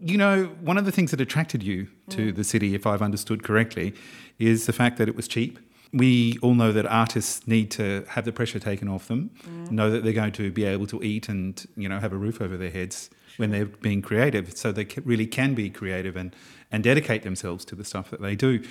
You 0.00 0.18
know, 0.18 0.44
one 0.60 0.76
of 0.78 0.84
the 0.84 0.92
things 0.92 1.10
that 1.12 1.20
attracted 1.20 1.62
you 1.62 1.88
to 2.10 2.30
the 2.32 2.44
city, 2.44 2.74
if 2.74 2.86
I've 2.86 3.02
understood 3.02 3.42
correctly, 3.42 3.94
is 4.38 4.66
the 4.66 4.72
fact 4.72 4.98
that 4.98 5.08
it 5.08 5.16
was 5.16 5.26
cheap. 5.26 5.58
We 5.92 6.36
all 6.42 6.54
know 6.54 6.72
that 6.72 6.84
artists 6.84 7.46
need 7.46 7.70
to 7.72 8.04
have 8.08 8.24
the 8.24 8.32
pressure 8.32 8.58
taken 8.58 8.88
off 8.88 9.08
them, 9.08 9.30
know 9.70 9.90
that 9.90 10.04
they're 10.04 10.12
going 10.12 10.32
to 10.32 10.50
be 10.50 10.64
able 10.64 10.86
to 10.88 11.02
eat 11.02 11.28
and 11.28 11.64
you 11.76 11.88
know 11.88 11.98
have 12.00 12.12
a 12.12 12.16
roof 12.16 12.40
over 12.42 12.56
their 12.56 12.70
heads 12.70 13.08
when 13.38 13.50
they're 13.50 13.66
being 13.66 14.02
creative, 14.02 14.56
so 14.56 14.72
they 14.72 14.86
really 15.04 15.26
can 15.26 15.54
be 15.54 15.70
creative 15.70 16.16
and 16.16 16.34
and 16.72 16.82
dedicate 16.82 17.22
themselves 17.22 17.64
to 17.64 17.74
the 17.76 17.84
stuff 17.84 18.10
that 18.10 18.20
they 18.20 18.34
do. 18.34 18.62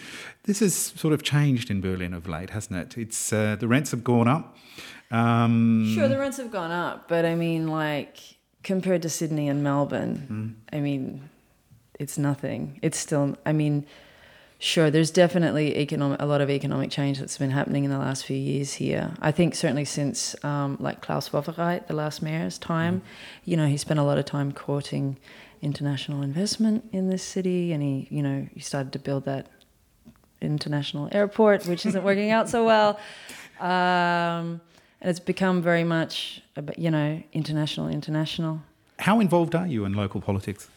This 0.43 0.59
has 0.59 0.75
sort 0.75 1.13
of 1.13 1.23
changed 1.23 1.71
in 1.71 1.79
Berlin 1.81 2.13
of 2.13 2.27
late, 2.27 2.49
hasn't 2.51 2.77
it? 2.77 2.97
It's 3.01 3.31
uh, 3.33 3.55
the 3.55 3.67
rents 3.67 3.91
have 3.91 4.03
gone 4.03 4.27
up. 4.27 4.57
Um, 5.11 5.91
Sure, 5.95 6.07
the 6.07 6.19
rents 6.19 6.37
have 6.37 6.51
gone 6.51 6.71
up, 6.71 7.07
but 7.07 7.25
I 7.25 7.35
mean, 7.35 7.67
like 7.67 8.17
compared 8.65 9.03
to 9.03 9.09
Sydney 9.09 9.47
and 9.47 9.63
Melbourne, 9.63 10.57
I 10.73 10.79
mean, 10.79 11.29
it's 11.99 12.17
nothing. 12.17 12.79
It's 12.81 12.97
still, 12.97 13.37
I 13.45 13.53
mean, 13.53 13.85
sure, 14.57 14.89
there's 14.89 15.11
definitely 15.11 15.77
economic, 15.77 16.19
a 16.19 16.25
lot 16.25 16.41
of 16.41 16.49
economic 16.49 16.89
change 16.89 17.19
that's 17.19 17.37
been 17.37 17.51
happening 17.51 17.83
in 17.83 17.91
the 17.91 17.99
last 17.99 18.25
few 18.25 18.35
years 18.35 18.73
here. 18.73 19.13
I 19.21 19.31
think 19.31 19.53
certainly 19.53 19.85
since 19.85 20.35
um, 20.43 20.77
like 20.79 20.99
Klaus 20.99 21.29
Wowereit, 21.29 21.85
the 21.85 21.93
last 21.93 22.23
mayor's 22.23 22.57
time, 22.57 23.03
you 23.45 23.55
know, 23.55 23.67
he 23.67 23.77
spent 23.77 23.99
a 23.99 24.03
lot 24.03 24.17
of 24.17 24.25
time 24.25 24.51
courting 24.51 25.17
international 25.61 26.23
investment 26.23 26.89
in 26.91 27.07
this 27.07 27.21
city, 27.23 27.71
and 27.71 27.83
he, 27.83 28.07
you 28.09 28.23
know, 28.23 28.47
he 28.51 28.59
started 28.59 28.91
to 28.93 28.99
build 28.99 29.25
that 29.25 29.47
international 30.41 31.07
airport, 31.11 31.67
which 31.67 31.85
isn't 31.85 32.03
working 32.03 32.31
out 32.31 32.49
so 32.49 32.65
well. 32.65 32.99
Um, 33.55 34.59
and 35.01 35.09
it's 35.09 35.19
become 35.19 35.61
very 35.61 35.83
much, 35.83 36.41
you 36.77 36.91
know, 36.91 37.21
international, 37.33 37.87
international. 37.87 38.61
How 38.99 39.19
involved 39.19 39.55
are 39.55 39.67
you 39.67 39.85
in 39.85 39.93
local 39.93 40.21
politics? 40.21 40.69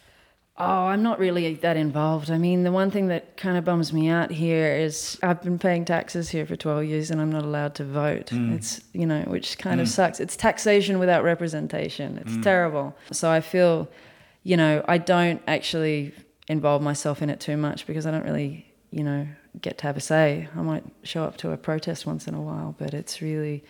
Oh, 0.61 0.87
I'm 0.87 1.05
not 1.05 1.21
really 1.21 1.55
that 1.55 1.77
involved. 1.77 2.33
I 2.33 2.39
mean, 2.39 2.65
the 2.65 2.73
one 2.73 2.91
thing 2.91 3.07
that 3.09 3.37
kind 3.37 3.57
of 3.57 3.65
bums 3.65 3.93
me 3.93 4.09
out 4.09 4.33
here 4.33 4.75
is 4.75 5.17
I've 5.23 5.41
been 5.41 5.59
paying 5.59 5.85
taxes 5.85 6.31
here 6.31 6.45
for 6.47 6.57
12 6.57 6.85
years 6.85 7.11
and 7.13 7.21
I'm 7.21 7.31
not 7.31 7.45
allowed 7.45 7.77
to 7.77 7.85
vote. 7.85 8.27
Mm. 8.27 8.57
It's, 8.57 8.81
you 8.93 9.07
know, 9.07 9.23
which 9.23 9.57
kind 9.59 9.81
of 9.81 9.87
mm. 9.87 9.91
sucks. 9.91 10.19
It's 10.19 10.37
taxation 10.37 10.99
without 10.99 11.23
representation. 11.23 12.19
It's 12.19 12.33
mm. 12.33 12.43
terrible. 12.43 12.97
So 13.13 13.31
I 13.31 13.41
feel, 13.41 13.89
you 14.43 14.57
know, 14.57 14.85
I 14.89 14.99
don't 14.99 15.41
actually 15.47 16.13
involve 16.49 16.83
myself 16.83 17.23
in 17.23 17.31
it 17.31 17.39
too 17.39 17.57
much 17.57 17.87
because 17.87 18.05
I 18.05 18.11
don't 18.11 18.25
really, 18.25 18.67
you 18.91 19.05
know, 19.05 19.29
get 19.61 19.79
to 19.79 19.87
have 19.87 19.97
a 19.97 20.01
say. 20.01 20.49
I 20.57 20.63
might 20.63 20.85
show 21.05 21.23
up 21.23 21.37
to 21.37 21.53
a 21.53 21.57
protest 21.57 22.05
once 22.05 22.27
in 22.27 22.35
a 22.35 22.41
while, 22.41 22.75
but 22.79 22.95
it's 22.95 23.23
really, 23.23 23.63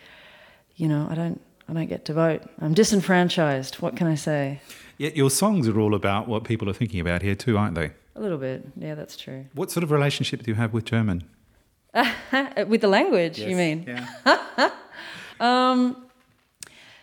you 0.79 0.89
know, 0.89 1.07
I 1.11 1.15
don't 1.15 1.41
I 1.69 1.75
don't 1.75 1.87
get 1.87 2.07
to 2.07 2.15
vote. 2.15 2.43
I'm 2.61 2.73
disenfranchised. 2.73 3.75
What 3.77 3.95
can 3.97 4.07
I 4.07 4.15
say? 4.15 4.61
Yet 4.97 5.17
your 5.17 5.31
songs 5.31 5.69
are 5.69 5.79
all 5.79 5.95
about 5.95 6.27
what 6.27 6.45
people 6.45 6.71
are 6.71 6.73
thinking 6.73 7.01
about 7.01 7.21
here 7.23 7.35
too, 7.35 7.59
aren't 7.59 7.75
they? 7.75 7.91
A 8.17 8.21
little 8.21 8.39
bit. 8.39 8.65
Yeah, 8.77 8.95
that's 8.95 9.17
true. 9.17 9.45
What 9.55 9.71
sort 9.71 9.85
of 9.85 9.91
relationship 9.91 10.43
do 10.43 10.51
you 10.51 10.55
have 10.55 10.73
with 10.73 10.87
German? 10.87 11.25
With 12.69 12.81
the 12.83 12.89
language, 12.89 13.39
you 13.39 13.57
mean? 13.57 13.85
Yeah. 13.87 14.71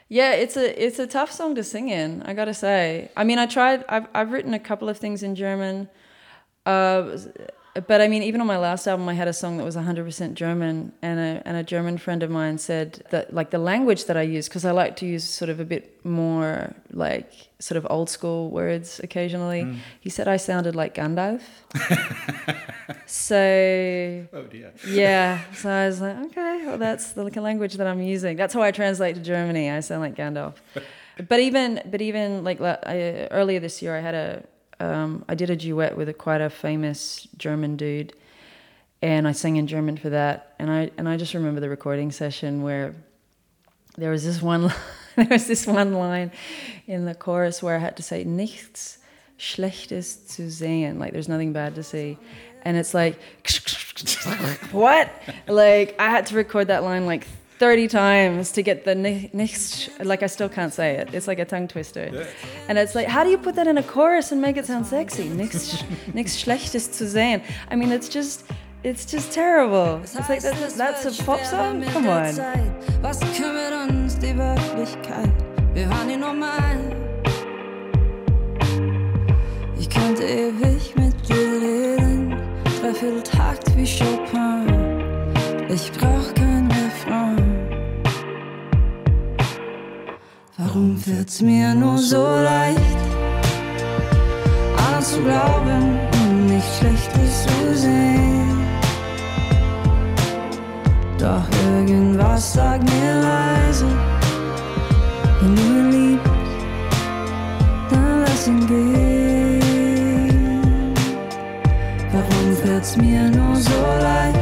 Yeah, 0.07 0.33
it's 0.33 0.55
a 0.55 0.85
it's 0.85 0.99
a 0.99 1.07
tough 1.07 1.31
song 1.31 1.55
to 1.55 1.63
sing 1.63 1.89
in. 1.89 2.21
I 2.23 2.33
gotta 2.33 2.53
say. 2.53 3.09
I 3.17 3.23
mean, 3.23 3.39
I 3.39 3.47
tried. 3.47 3.83
I've 3.89 4.07
I've 4.13 4.31
written 4.31 4.53
a 4.53 4.59
couple 4.59 4.88
of 4.88 4.97
things 4.99 5.23
in 5.23 5.35
German. 5.35 5.89
Uh, 6.65 7.17
but 7.88 7.99
I 7.99 8.07
mean, 8.07 8.23
even 8.23 8.39
on 8.39 8.47
my 8.47 8.57
last 8.57 8.88
album, 8.88 9.09
I 9.09 9.13
had 9.13 9.27
a 9.27 9.33
song 9.33 9.57
that 9.57 9.65
was 9.65 9.75
100% 9.75 10.33
German, 10.33 10.93
and 11.01 11.19
a 11.19 11.41
and 11.45 11.57
a 11.57 11.63
German 11.63 11.97
friend 11.97 12.23
of 12.23 12.31
mine 12.31 12.57
said 12.57 13.03
that 13.09 13.33
like 13.33 13.49
the 13.51 13.57
language 13.59 14.05
that 14.05 14.15
I 14.15 14.21
use, 14.21 14.47
because 14.47 14.63
I 14.63 14.71
like 14.71 14.95
to 14.97 15.05
use 15.05 15.25
sort 15.25 15.49
of 15.49 15.59
a 15.59 15.65
bit 15.65 16.05
more 16.05 16.73
like 16.91 17.29
sort 17.59 17.77
of 17.77 17.85
old 17.89 18.09
school 18.09 18.49
words 18.49 19.01
occasionally. 19.03 19.63
Mm. 19.63 19.77
He 19.99 20.09
said 20.09 20.27
I 20.27 20.38
sounded 20.38 20.73
like 20.73 20.95
Gandalf. 20.95 21.41
so 23.05 23.35
Oh 24.33 24.43
dear. 24.43 24.71
yeah, 24.88 25.41
so 25.53 25.69
I 25.69 25.88
was 25.88 25.99
like, 25.99 26.17
okay, 26.27 26.61
well 26.65 26.77
that's 26.77 27.11
the 27.11 27.23
like, 27.25 27.35
language 27.35 27.73
that 27.75 27.88
I'm 27.88 28.01
using. 28.01 28.38
That's 28.38 28.53
how 28.53 28.61
I 28.61 28.71
translate 28.71 29.15
to 29.15 29.21
Germany. 29.21 29.69
I 29.69 29.81
sound 29.81 30.01
like 30.01 30.15
Gandalf. 30.15 30.53
but 31.27 31.39
even 31.39 31.81
but 31.91 32.01
even 32.01 32.43
like 32.45 32.61
I, 32.61 33.27
earlier 33.31 33.59
this 33.59 33.81
year, 33.81 33.95
I 33.97 33.99
had 33.99 34.15
a 34.15 34.43
um, 34.79 35.25
I 35.27 35.35
did 35.35 35.49
a 35.49 35.55
duet 35.55 35.97
with 35.97 36.09
a 36.09 36.13
quite 36.13 36.41
a 36.41 36.49
famous 36.49 37.27
German 37.38 37.75
dude, 37.75 38.13
and 39.01 39.27
I 39.27 39.31
sang 39.31 39.55
in 39.57 39.67
German 39.67 39.97
for 39.97 40.09
that. 40.09 40.55
And 40.59 40.71
I 40.71 40.91
and 40.97 41.07
I 41.07 41.17
just 41.17 41.33
remember 41.33 41.61
the 41.61 41.69
recording 41.69 42.11
session 42.11 42.61
where 42.63 42.95
there 43.97 44.11
was 44.11 44.23
this 44.23 44.41
one 44.41 44.73
there 45.15 45.27
was 45.29 45.47
this 45.47 45.65
one 45.65 45.93
line 45.93 46.31
in 46.88 47.05
the 47.05 47.15
chorus 47.15 47.63
where 47.63 47.75
I 47.75 47.79
had 47.79 47.97
to 47.97 48.03
say 48.03 48.25
nichts 48.25 48.97
schlechtes 49.38 50.29
zu 50.29 50.49
sehen, 50.49 50.97
like 50.97 51.11
there's 51.11 51.27
nothing 51.27 51.53
bad 51.53 51.75
to 51.75 51.83
see, 51.83 52.17
and 52.63 52.77
it's 52.77 52.93
like 52.93 53.19
what? 54.71 55.09
Like 55.47 55.95
I 55.99 56.09
had 56.09 56.25
to 56.27 56.35
record 56.35 56.67
that 56.67 56.83
line 56.83 57.05
like 57.05 57.27
30 57.60 57.88
times 57.88 58.52
to 58.52 58.62
get 58.62 58.84
the 58.84 58.96
ni- 58.96 59.30
nichts 59.34 59.89
like 60.04 60.24
I 60.24 60.28
still 60.28 60.50
can't 60.50 60.74
say 60.74 60.98
it. 60.98 61.13
It's 61.13 61.28
like 61.28 61.39
a 61.39 61.46
tongue 61.46 61.68
twister. 61.68 62.12
And 62.68 62.78
it's 62.78 62.96
like 62.96 63.08
how 63.08 63.24
do 63.24 63.30
you 63.30 63.38
put 63.38 63.56
that 63.56 63.68
in 63.68 63.78
a 63.78 63.84
chorus 63.84 64.32
and 64.32 64.41
make 64.41 64.58
it 64.58 64.65
sound 64.65 64.86
sexy? 64.88 65.30
Nichts 65.30 65.84
nichts 66.13 66.38
schlechtes 66.38 66.91
zu 66.91 67.08
sehen. 67.08 67.41
I 67.72 67.76
mean 67.76 67.91
it's 67.91 68.10
just 68.10 68.44
it's 68.84 69.06
just 69.06 69.32
terrible. 69.32 70.02
It's 70.04 70.30
like 70.30 70.41
that, 70.41 70.74
that's 70.78 71.06
a 71.06 71.24
pop 71.24 71.39
song? 71.46 71.82
Come 71.86 72.08
on. 72.08 72.36
Was 73.02 73.20
kümmert 73.36 73.74
uns 73.74 74.18
die 74.20 74.36
Wirklichkeit? 74.38 75.32
Wir 75.74 75.89
waren 75.89 76.08
nie 76.08 76.18
normal. 76.18 76.78
Ich 79.80 79.89
könnte 79.89 80.24
ewig 80.24 80.96
mit 80.96 81.13
dir 81.28 81.36
reden, 81.36 82.36
dreiviertel 82.82 83.24
Takt 83.24 83.76
wie 83.76 83.86
Chopin. 83.86 84.68
Ich 85.70 85.91
brauch 85.91 86.34
Warum 90.58 90.96
fällt's 90.98 91.41
mir 91.41 91.76
nur 91.76 91.98
so 91.98 92.24
leicht, 92.24 92.80
an 94.78 95.04
zu 95.04 95.22
glauben 95.22 96.00
und 96.13 96.46
nicht 96.46 96.65
Schlechtes 96.80 97.44
zu 97.44 97.76
sehen? 97.76 98.65
Doch 101.20 101.44
irgendwas 101.78 102.54
sagt 102.54 102.89
mir 102.89 103.15
leise, 103.22 103.88
wenn 105.41 105.56
du 105.58 105.62
ihn 105.62 105.91
liebst, 105.91 106.32
dann 107.91 108.22
lass 108.22 108.48
ihn 108.48 108.65
gehen. 108.65 109.62
Warum 112.13 112.56
fällt's 112.63 112.96
mir 112.96 113.30
nur 113.30 113.58
so 113.58 113.82
leicht, 114.00 114.39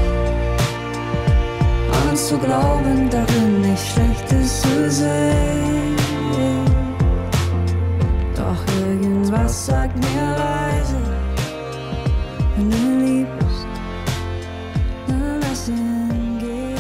an 2.07 2.15
zu 2.15 2.37
glauben, 2.37 3.09
darin 3.09 3.61
nicht 3.61 3.83
Schlechtes 3.93 4.61
zu 4.61 4.91
sehen? 4.91 5.92
Sagt 9.53 9.95
mir 9.97 10.35
leise, 10.35 10.97
wenn 12.55 12.69
du 12.71 12.77
liebst, 13.05 13.67
dann 15.07 15.39
lass 15.41 15.69
ihn 15.69 16.39
gehen. 16.39 16.73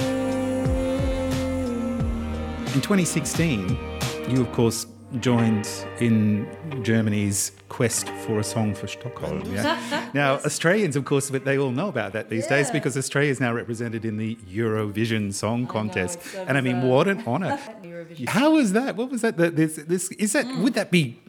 In 2.73 2.81
2016, 2.81 3.77
you 4.29 4.41
of 4.41 4.51
course 4.51 4.87
joined 5.19 5.67
in 5.99 6.47
Germany's 6.83 7.51
quest 7.69 8.09
for 8.25 8.39
a 8.39 8.43
song 8.43 8.73
for 8.75 8.87
Stockholm. 8.87 9.43
Yeah. 9.53 10.09
now, 10.13 10.35
Australians, 10.45 10.95
of 10.95 11.05
course, 11.05 11.29
but 11.29 11.45
they 11.45 11.57
all 11.57 11.71
know 11.71 11.87
about 11.87 12.13
that 12.13 12.29
these 12.29 12.47
days 12.47 12.71
because 12.71 12.97
Australia 12.97 13.29
is 13.29 13.39
now 13.39 13.53
represented 13.53 14.03
in 14.05 14.17
the 14.17 14.35
Eurovision 14.51 15.33
Song 15.33 15.67
Contest, 15.67 16.19
it's 16.19 16.31
so 16.31 16.45
and 16.47 16.57
I 16.57 16.61
mean, 16.61 16.81
what 16.81 17.07
an 17.07 17.23
honour! 17.27 17.59
How 18.27 18.51
was 18.51 18.73
that? 18.73 18.95
What 18.95 19.09
was 19.11 19.21
that? 19.21 19.37
This, 19.37 19.75
this 19.75 20.11
is 20.11 20.33
that? 20.33 20.45
Mm. 20.45 20.63
Would 20.63 20.73
that 20.73 20.89
be 20.91 21.19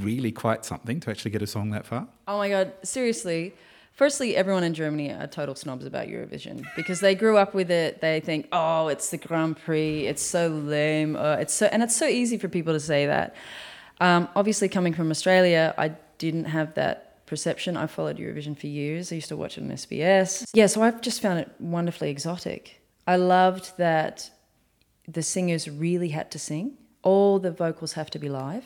really 0.00 0.32
quite 0.32 0.64
something 0.64 1.00
to 1.00 1.10
actually 1.10 1.30
get 1.30 1.42
a 1.42 1.46
song 1.46 1.70
that 1.70 1.86
far? 1.86 2.08
Oh 2.26 2.38
my 2.38 2.48
god, 2.48 2.72
seriously. 2.82 3.54
Firstly, 4.00 4.34
everyone 4.34 4.64
in 4.64 4.72
Germany 4.72 5.12
are 5.12 5.26
total 5.26 5.54
snobs 5.54 5.84
about 5.84 6.06
Eurovision 6.06 6.64
because 6.74 7.00
they 7.00 7.14
grew 7.14 7.36
up 7.36 7.52
with 7.52 7.70
it. 7.70 8.00
They 8.00 8.20
think, 8.20 8.48
"Oh, 8.50 8.88
it's 8.88 9.10
the 9.10 9.18
Grand 9.18 9.58
Prix. 9.58 10.06
It's 10.06 10.22
so 10.22 10.48
lame. 10.48 11.16
Uh, 11.16 11.34
it's 11.34 11.52
so," 11.52 11.66
and 11.66 11.82
it's 11.82 11.96
so 11.96 12.06
easy 12.06 12.38
for 12.38 12.48
people 12.48 12.72
to 12.72 12.80
say 12.80 13.04
that. 13.04 13.34
Um, 14.00 14.26
obviously, 14.34 14.70
coming 14.70 14.94
from 14.94 15.10
Australia, 15.10 15.74
I 15.76 15.88
didn't 16.16 16.46
have 16.46 16.72
that 16.76 17.26
perception. 17.26 17.76
I 17.76 17.88
followed 17.88 18.16
Eurovision 18.16 18.56
for 18.56 18.68
years. 18.68 19.12
I 19.12 19.16
used 19.16 19.28
to 19.28 19.36
watch 19.36 19.58
it 19.58 19.64
on 19.64 19.70
SBS. 19.70 20.46
Yeah, 20.54 20.64
so 20.64 20.82
I've 20.82 21.02
just 21.02 21.20
found 21.20 21.38
it 21.40 21.50
wonderfully 21.58 22.08
exotic. 22.08 22.80
I 23.06 23.16
loved 23.16 23.76
that 23.76 24.30
the 25.06 25.22
singers 25.22 25.68
really 25.68 26.08
had 26.08 26.30
to 26.30 26.38
sing. 26.38 26.78
All 27.02 27.38
the 27.38 27.50
vocals 27.50 27.92
have 27.92 28.08
to 28.12 28.18
be 28.18 28.30
live, 28.30 28.64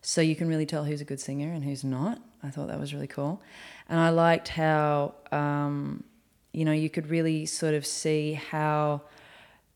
so 0.00 0.22
you 0.22 0.34
can 0.34 0.48
really 0.48 0.64
tell 0.64 0.84
who's 0.84 1.02
a 1.02 1.04
good 1.04 1.20
singer 1.20 1.52
and 1.52 1.64
who's 1.64 1.84
not. 1.84 2.22
I 2.42 2.50
thought 2.50 2.68
that 2.68 2.80
was 2.80 2.94
really 2.94 3.06
cool, 3.06 3.42
and 3.88 3.98
I 3.98 4.10
liked 4.10 4.48
how 4.48 5.14
um, 5.32 6.04
you 6.52 6.64
know 6.64 6.72
you 6.72 6.90
could 6.90 7.08
really 7.08 7.46
sort 7.46 7.74
of 7.74 7.84
see 7.84 8.34
how 8.34 9.02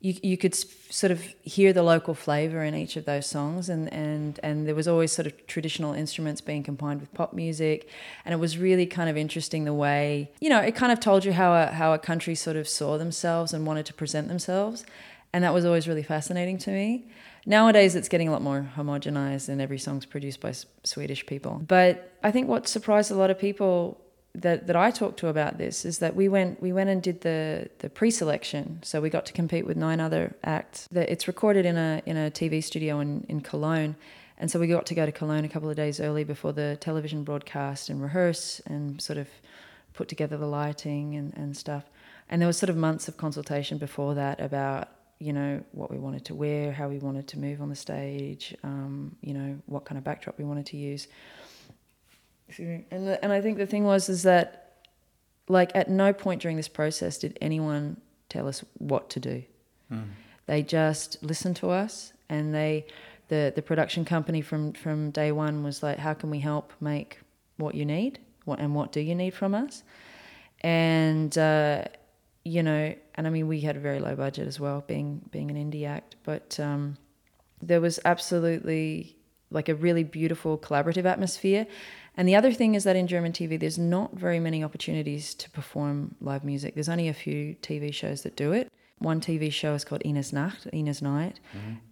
you 0.05 0.15
you 0.23 0.37
could 0.37 0.55
sort 0.55 1.11
of 1.11 1.23
hear 1.43 1.73
the 1.73 1.83
local 1.83 2.15
flavor 2.15 2.63
in 2.63 2.75
each 2.75 2.97
of 2.97 3.07
those 3.07 3.27
songs, 3.27 3.69
and 3.69 3.93
and 3.93 4.39
and 4.43 4.67
there 4.69 4.75
was 4.75 4.87
always 4.87 5.13
sort 5.13 5.27
of 5.27 5.47
traditional 5.47 5.95
instruments 5.95 6.41
being 6.43 6.63
combined 6.63 7.01
with 7.01 7.13
pop 7.15 7.33
music, 7.33 7.89
and 8.25 8.35
it 8.35 8.39
was 8.39 8.59
really 8.59 8.87
kind 8.87 9.09
of 9.09 9.17
interesting 9.17 9.65
the 9.65 9.75
way 9.75 10.31
you 10.41 10.51
know 10.51 10.61
it 10.61 10.75
kind 10.75 10.93
of 10.93 11.01
told 11.01 11.25
you 11.25 11.33
how 11.33 11.55
a 11.55 11.67
how 11.67 11.95
a 11.95 11.99
country 11.99 12.35
sort 12.35 12.57
of 12.57 12.69
saw 12.69 12.99
themselves 12.99 13.53
and 13.55 13.67
wanted 13.67 13.87
to 13.87 13.95
present 13.95 14.29
themselves, 14.29 14.85
and 15.33 15.43
that 15.43 15.55
was 15.55 15.65
always 15.65 15.89
really 15.89 16.03
fascinating 16.03 16.59
to 16.59 16.71
me. 16.71 17.07
Nowadays, 17.47 17.95
it's 17.95 18.09
getting 18.09 18.29
a 18.29 18.33
lot 18.33 18.43
more 18.43 18.71
homogenized, 18.77 19.49
and 19.49 19.61
every 19.61 19.79
song's 19.79 20.07
produced 20.07 20.41
by 20.41 20.51
S- 20.51 20.67
Swedish 20.83 21.27
people. 21.27 21.63
But 21.67 22.13
I 22.23 22.31
think 22.31 22.49
what 22.49 22.67
surprised 22.67 23.11
a 23.11 23.15
lot 23.15 23.31
of 23.31 23.39
people 23.39 24.01
that, 24.35 24.67
that 24.67 24.77
I 24.77 24.91
talked 24.91 25.19
to 25.21 25.29
about 25.29 25.59
this 25.59 25.85
is 25.85 25.99
that 25.99 26.17
we 26.17 26.29
went 26.29 26.61
we 26.61 26.73
went 26.73 26.91
and 26.91 27.03
did 27.03 27.21
the 27.21 27.69
the 27.79 27.91
pre-selection, 27.91 28.81
so 28.83 29.01
we 29.01 29.11
got 29.11 29.27
to 29.27 29.33
compete 29.33 29.67
with 29.67 29.77
nine 29.77 30.01
other 30.01 30.35
acts. 30.43 30.89
That 30.91 31.09
it's 31.11 31.29
recorded 31.29 31.67
in 31.67 31.77
a 31.77 32.03
in 32.07 32.17
a 32.17 32.31
TV 32.31 32.63
studio 32.63 33.01
in 33.01 33.25
in 33.29 33.41
Cologne, 33.41 33.95
and 34.39 34.51
so 34.51 34.59
we 34.59 34.67
got 34.67 34.87
to 34.87 34.95
go 34.95 35.07
to 35.07 35.13
Cologne 35.13 35.45
a 35.45 35.49
couple 35.49 35.71
of 35.71 35.77
days 35.77 36.01
early 36.01 36.25
before 36.25 36.53
the 36.53 36.77
television 36.81 37.25
broadcast 37.25 37.89
and 37.91 38.03
rehearse 38.03 38.61
and 38.67 39.01
sort 39.01 39.19
of 39.19 39.29
put 39.93 40.09
together 40.09 40.37
the 40.37 40.47
lighting 40.47 41.15
and, 41.15 41.33
and 41.37 41.57
stuff. 41.57 41.85
And 42.29 42.41
there 42.41 42.47
was 42.47 42.59
sort 42.59 42.71
of 42.71 42.77
months 42.77 43.07
of 43.07 43.17
consultation 43.17 43.79
before 43.79 44.15
that 44.15 44.41
about 44.41 44.89
you 45.25 45.33
know 45.33 45.63
what 45.73 45.91
we 45.91 45.99
wanted 45.99 46.25
to 46.27 46.35
wear, 46.35 46.71
how 46.71 46.89
we 46.89 46.99
wanted 46.99 47.27
to 47.29 47.39
move 47.39 47.63
on 47.63 47.71
the 47.71 47.77
stage, 47.77 48.55
um, 48.63 49.17
you 49.23 49.33
know 49.33 49.59
what 49.67 49.87
kind 49.87 49.97
of 49.97 50.05
backdrop 50.05 50.37
we 50.37 50.45
wanted 50.45 50.67
to 50.67 50.77
use. 50.77 51.09
Excuse 52.49 52.69
me. 52.69 52.85
And 52.91 53.09
the, 53.09 53.25
and 53.25 53.33
I 53.33 53.41
think 53.41 53.57
the 53.57 53.67
thing 53.67 53.85
was 53.85 54.11
is 54.11 54.23
that 54.25 54.75
like 55.49 55.71
at 55.75 55.89
no 55.89 56.13
point 56.13 56.43
during 56.43 56.59
this 56.59 56.69
process 56.69 57.17
did 57.19 57.39
anyone 57.41 57.97
tell 58.29 58.47
us 58.47 58.63
what 58.79 59.09
to 59.11 59.21
do. 59.21 59.43
They 60.47 60.63
just 60.63 61.23
listened 61.23 61.57
to 61.57 61.71
us 61.71 62.13
and 62.29 62.55
they 62.55 62.87
the 63.29 63.53
the 63.57 63.63
production 63.63 64.05
company 64.05 64.43
from 64.43 64.73
from 64.75 65.11
day 65.11 65.33
one 65.33 65.65
was 65.65 65.83
like 65.83 65.99
how 65.99 66.13
can 66.13 66.29
we 66.29 66.41
help 66.41 66.73
make 66.81 67.21
what 67.57 67.75
you 67.75 67.87
need 67.87 68.19
what 68.45 68.59
and 68.59 68.75
what 68.75 68.93
do 68.93 69.01
you 69.01 69.15
need 69.15 69.33
from 69.33 69.55
us 69.55 69.83
and 70.61 71.39
uh, 71.39 71.85
you 72.45 72.63
know 72.63 72.95
and 73.15 73.27
I 73.27 73.31
mean 73.31 73.49
we 73.49 73.61
had 73.61 73.77
a 73.77 73.81
very 73.81 74.01
low 74.01 74.17
budget 74.17 74.47
as 74.47 74.59
well 74.59 74.85
being 74.87 75.23
being 75.31 75.51
an 75.51 75.57
indie 75.57 75.87
act 75.87 76.17
but 76.25 76.59
um, 76.61 76.97
there 77.61 77.81
was 77.81 77.99
absolutely 78.05 79.17
like 79.55 79.69
a 79.69 79.75
really 79.75 80.05
beautiful 80.05 80.59
collaborative 80.59 81.05
atmosphere. 81.05 81.67
And 82.17 82.29
the 82.29 82.37
other 82.37 82.53
thing 82.53 82.75
is 82.75 82.85
that 82.85 82.97
in 82.97 83.07
German 83.07 83.33
TV, 83.33 83.59
there's 83.59 83.79
not 83.79 84.15
very 84.15 84.41
many 84.41 84.63
opportunities 84.63 85.35
to 85.37 85.51
perform 85.51 86.17
live 86.21 86.45
music. 86.45 86.75
There's 86.75 86.89
only 86.89 87.09
a 87.09 87.15
few 87.15 87.57
TV 87.63 87.93
shows 87.93 88.23
that 88.23 88.37
do 88.37 88.53
it. 88.53 88.71
One 88.99 89.21
TV 89.21 89.53
show 89.53 89.75
is 89.75 89.85
called 89.85 90.03
Ina's 90.05 90.33
Nacht, 90.33 90.69
Ina's 90.73 91.03
Night, 91.03 91.41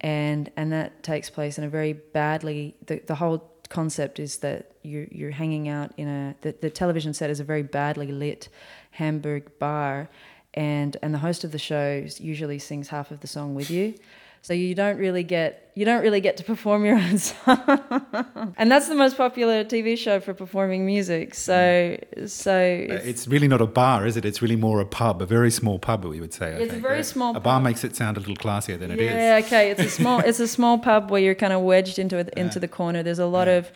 and 0.01 0.49
and 0.55 0.71
that 0.71 1.03
takes 1.03 1.29
place 1.29 1.57
in 1.57 1.65
a 1.65 1.69
very 1.69 1.93
badly. 1.93 2.75
The, 2.85 3.01
the 3.05 3.15
whole 3.15 3.51
concept 3.69 4.19
is 4.19 4.37
that 4.37 4.71
you 4.83 5.07
you're 5.11 5.31
hanging 5.31 5.67
out 5.67 5.91
in 5.97 6.07
a 6.07 6.35
the, 6.41 6.55
the 6.61 6.69
television 6.69 7.13
set 7.13 7.29
is 7.29 7.41
a 7.41 7.43
very 7.43 7.61
badly 7.61 8.07
lit 8.07 8.47
Hamburg 8.91 9.59
bar, 9.59 10.09
and 10.53 10.97
and 11.01 11.13
the 11.13 11.19
host 11.19 11.43
of 11.43 11.51
the 11.51 11.59
show 11.59 12.05
usually 12.17 12.59
sings 12.59 12.89
half 12.89 13.11
of 13.11 13.19
the 13.21 13.27
song 13.27 13.55
with 13.55 13.69
you. 13.69 13.95
So 14.43 14.53
you 14.53 14.75
don't 14.75 14.97
really 14.97 15.23
get 15.23 15.71
you 15.73 15.85
don't 15.85 16.03
really 16.03 16.19
get 16.19 16.35
to 16.35 16.43
perform 16.43 16.83
your 16.83 16.97
own 16.97 17.17
song. 17.29 18.53
and 18.57 18.69
that's 18.69 18.89
the 18.89 18.95
most 18.95 19.15
popular 19.15 19.63
TV 19.63 19.97
show 19.97 20.19
for 20.19 20.33
performing 20.33 20.85
music. 20.85 21.33
So 21.33 21.97
so 22.27 22.57
it's, 22.59 23.05
it's, 23.05 23.27
really 23.27 23.47
not 23.47 23.61
a 23.61 23.65
bar, 23.65 24.05
is 24.05 24.17
it? 24.17 24.25
It's 24.25 24.41
really 24.41 24.57
more 24.57 24.81
a 24.81 24.85
pub, 24.85 25.21
a 25.21 25.25
very 25.25 25.49
small 25.49 25.79
pub, 25.79 26.03
we 26.03 26.19
would 26.19 26.33
say. 26.33 26.47
I 26.47 26.49
it's 26.49 26.71
think. 26.71 26.73
a 26.73 26.87
very 26.87 27.03
small. 27.03 27.33
A 27.37 27.39
bar 27.39 27.61
makes 27.61 27.85
it 27.85 27.95
sound 27.95 28.17
a 28.17 28.19
little 28.19 28.35
classier 28.35 28.77
than 28.77 28.91
it 28.91 28.99
is. 28.99 29.13
Yeah, 29.13 29.41
okay. 29.45 29.71
It's 29.71 29.81
a 29.81 29.89
small 29.89 30.19
it's 30.19 30.41
a 30.41 30.47
small 30.47 30.77
pub 30.77 31.09
where 31.09 31.21
you're 31.21 31.35
kind 31.35 31.53
of 31.53 31.61
wedged 31.61 31.97
into 31.97 32.19
into 32.37 32.55
yeah. 32.55 32.59
the 32.59 32.67
corner. 32.67 33.01
There's 33.01 33.19
a 33.19 33.25
lot 33.25 33.47
yeah. 33.47 33.59
of 33.59 33.71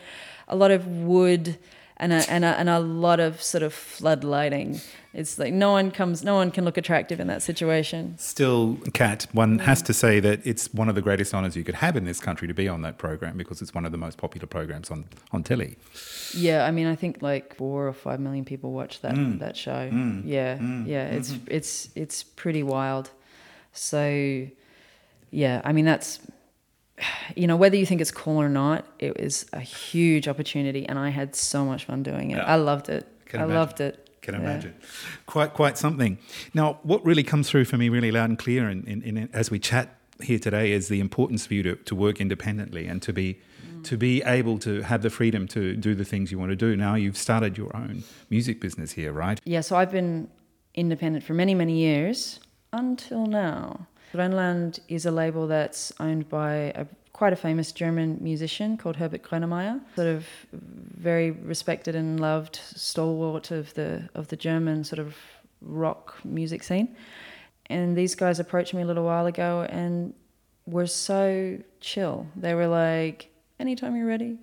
a 0.48 0.54
lot 0.54 0.70
of 0.70 0.86
wood 0.86 1.58
and 1.98 2.12
a, 2.12 2.30
and 2.30 2.44
a, 2.44 2.48
and 2.58 2.68
a 2.68 2.78
lot 2.78 3.20
of 3.20 3.42
sort 3.42 3.62
of 3.62 3.72
flood 3.72 4.24
lighting. 4.24 4.80
It's 5.18 5.36
like 5.36 5.52
no 5.52 5.72
one 5.72 5.90
comes, 5.90 6.22
no 6.22 6.36
one 6.36 6.52
can 6.52 6.64
look 6.64 6.76
attractive 6.76 7.18
in 7.18 7.26
that 7.26 7.42
situation. 7.42 8.16
Still, 8.18 8.78
Kat, 8.94 9.26
one 9.32 9.58
has 9.58 9.82
to 9.82 9.92
say 9.92 10.20
that 10.20 10.46
it's 10.46 10.72
one 10.72 10.88
of 10.88 10.94
the 10.94 11.02
greatest 11.02 11.34
honours 11.34 11.56
you 11.56 11.64
could 11.64 11.74
have 11.74 11.96
in 11.96 12.04
this 12.04 12.20
country 12.20 12.46
to 12.46 12.54
be 12.54 12.68
on 12.68 12.82
that 12.82 12.98
program 12.98 13.36
because 13.36 13.60
it's 13.60 13.74
one 13.74 13.84
of 13.84 13.90
the 13.90 13.98
most 13.98 14.16
popular 14.16 14.46
programs 14.46 14.92
on 14.92 15.06
on 15.32 15.42
telly. 15.42 15.76
Yeah, 16.34 16.64
I 16.64 16.70
mean, 16.70 16.86
I 16.86 16.94
think 16.94 17.20
like 17.20 17.56
four 17.56 17.88
or 17.88 17.92
five 17.92 18.20
million 18.20 18.44
people 18.44 18.70
watch 18.70 19.00
that 19.00 19.16
mm. 19.16 19.40
that 19.40 19.56
show. 19.56 19.90
Mm. 19.90 20.22
Yeah, 20.24 20.56
mm. 20.56 20.86
yeah, 20.86 21.06
it's 21.06 21.32
mm-hmm. 21.32 21.46
it's 21.50 21.88
it's 21.96 22.22
pretty 22.22 22.62
wild. 22.62 23.10
So, 23.72 24.46
yeah, 25.32 25.62
I 25.64 25.72
mean 25.72 25.84
that's 25.84 26.20
you 27.34 27.48
know, 27.48 27.56
whether 27.56 27.76
you 27.76 27.86
think 27.86 28.00
it's 28.00 28.12
cool 28.12 28.40
or 28.40 28.48
not, 28.48 28.86
it 29.00 29.20
was 29.20 29.46
a 29.52 29.60
huge 29.60 30.28
opportunity, 30.28 30.88
and 30.88 30.96
I 30.96 31.08
had 31.08 31.34
so 31.34 31.64
much 31.64 31.86
fun 31.86 32.04
doing 32.04 32.30
it. 32.30 32.36
Yeah. 32.36 32.44
I 32.44 32.54
loved 32.54 32.88
it. 32.88 33.06
I 33.32 33.38
imagine. 33.38 33.54
loved 33.54 33.80
it. 33.80 34.07
Can 34.28 34.42
yeah. 34.42 34.50
imagine. 34.50 34.74
Quite, 35.24 35.54
quite 35.54 35.78
something. 35.78 36.18
Now, 36.52 36.80
what 36.82 37.02
really 37.02 37.22
comes 37.22 37.48
through 37.48 37.64
for 37.64 37.78
me, 37.78 37.88
really 37.88 38.10
loud 38.10 38.28
and 38.28 38.38
clear, 38.38 38.68
in, 38.68 38.84
in, 38.84 39.00
in, 39.02 39.30
as 39.32 39.50
we 39.50 39.58
chat 39.58 39.96
here 40.20 40.38
today, 40.38 40.72
is 40.72 40.88
the 40.88 41.00
importance 41.00 41.46
for 41.46 41.54
you 41.54 41.62
to, 41.62 41.76
to 41.76 41.94
work 41.94 42.20
independently 42.20 42.86
and 42.86 43.00
to 43.00 43.12
be 43.14 43.38
mm. 43.66 43.82
to 43.84 43.96
be 43.96 44.22
able 44.24 44.58
to 44.58 44.82
have 44.82 45.00
the 45.00 45.08
freedom 45.08 45.48
to 45.48 45.74
do 45.76 45.94
the 45.94 46.04
things 46.04 46.30
you 46.30 46.38
want 46.38 46.50
to 46.50 46.56
do. 46.56 46.76
Now, 46.76 46.94
you've 46.94 47.16
started 47.16 47.56
your 47.56 47.74
own 47.74 48.04
music 48.28 48.60
business 48.60 48.92
here, 48.92 49.12
right? 49.14 49.40
Yeah. 49.44 49.62
So 49.62 49.76
I've 49.76 49.92
been 49.92 50.28
independent 50.74 51.24
for 51.24 51.32
many, 51.32 51.54
many 51.54 51.78
years 51.78 52.38
until 52.74 53.24
now. 53.24 53.86
Grönland 54.12 54.80
is 54.88 55.06
a 55.06 55.10
label 55.10 55.46
that's 55.46 55.90
owned 56.00 56.28
by 56.28 56.52
a 56.74 56.86
quite 57.18 57.32
a 57.32 57.36
famous 57.36 57.72
German 57.72 58.16
musician 58.20 58.76
called 58.76 58.94
Herbert 58.94 59.24
Grönemeyer, 59.24 59.80
sort 59.96 60.06
of 60.06 60.24
very 60.52 61.32
respected 61.32 61.96
and 61.96 62.20
loved 62.20 62.60
stalwart 62.76 63.50
of 63.50 63.74
the 63.74 64.08
of 64.14 64.28
the 64.28 64.36
German 64.36 64.84
sort 64.84 65.00
of 65.00 65.16
rock 65.60 66.14
music 66.24 66.62
scene. 66.62 66.94
And 67.66 67.96
these 67.96 68.14
guys 68.14 68.38
approached 68.38 68.72
me 68.72 68.82
a 68.82 68.86
little 68.86 69.02
while 69.02 69.26
ago 69.26 69.66
and 69.68 70.14
were 70.64 70.86
so 70.86 71.58
chill. 71.80 72.28
They 72.36 72.54
were 72.54 72.68
like, 72.68 73.30
"Anytime 73.58 73.96
you're 73.96 74.06
ready, 74.06 74.38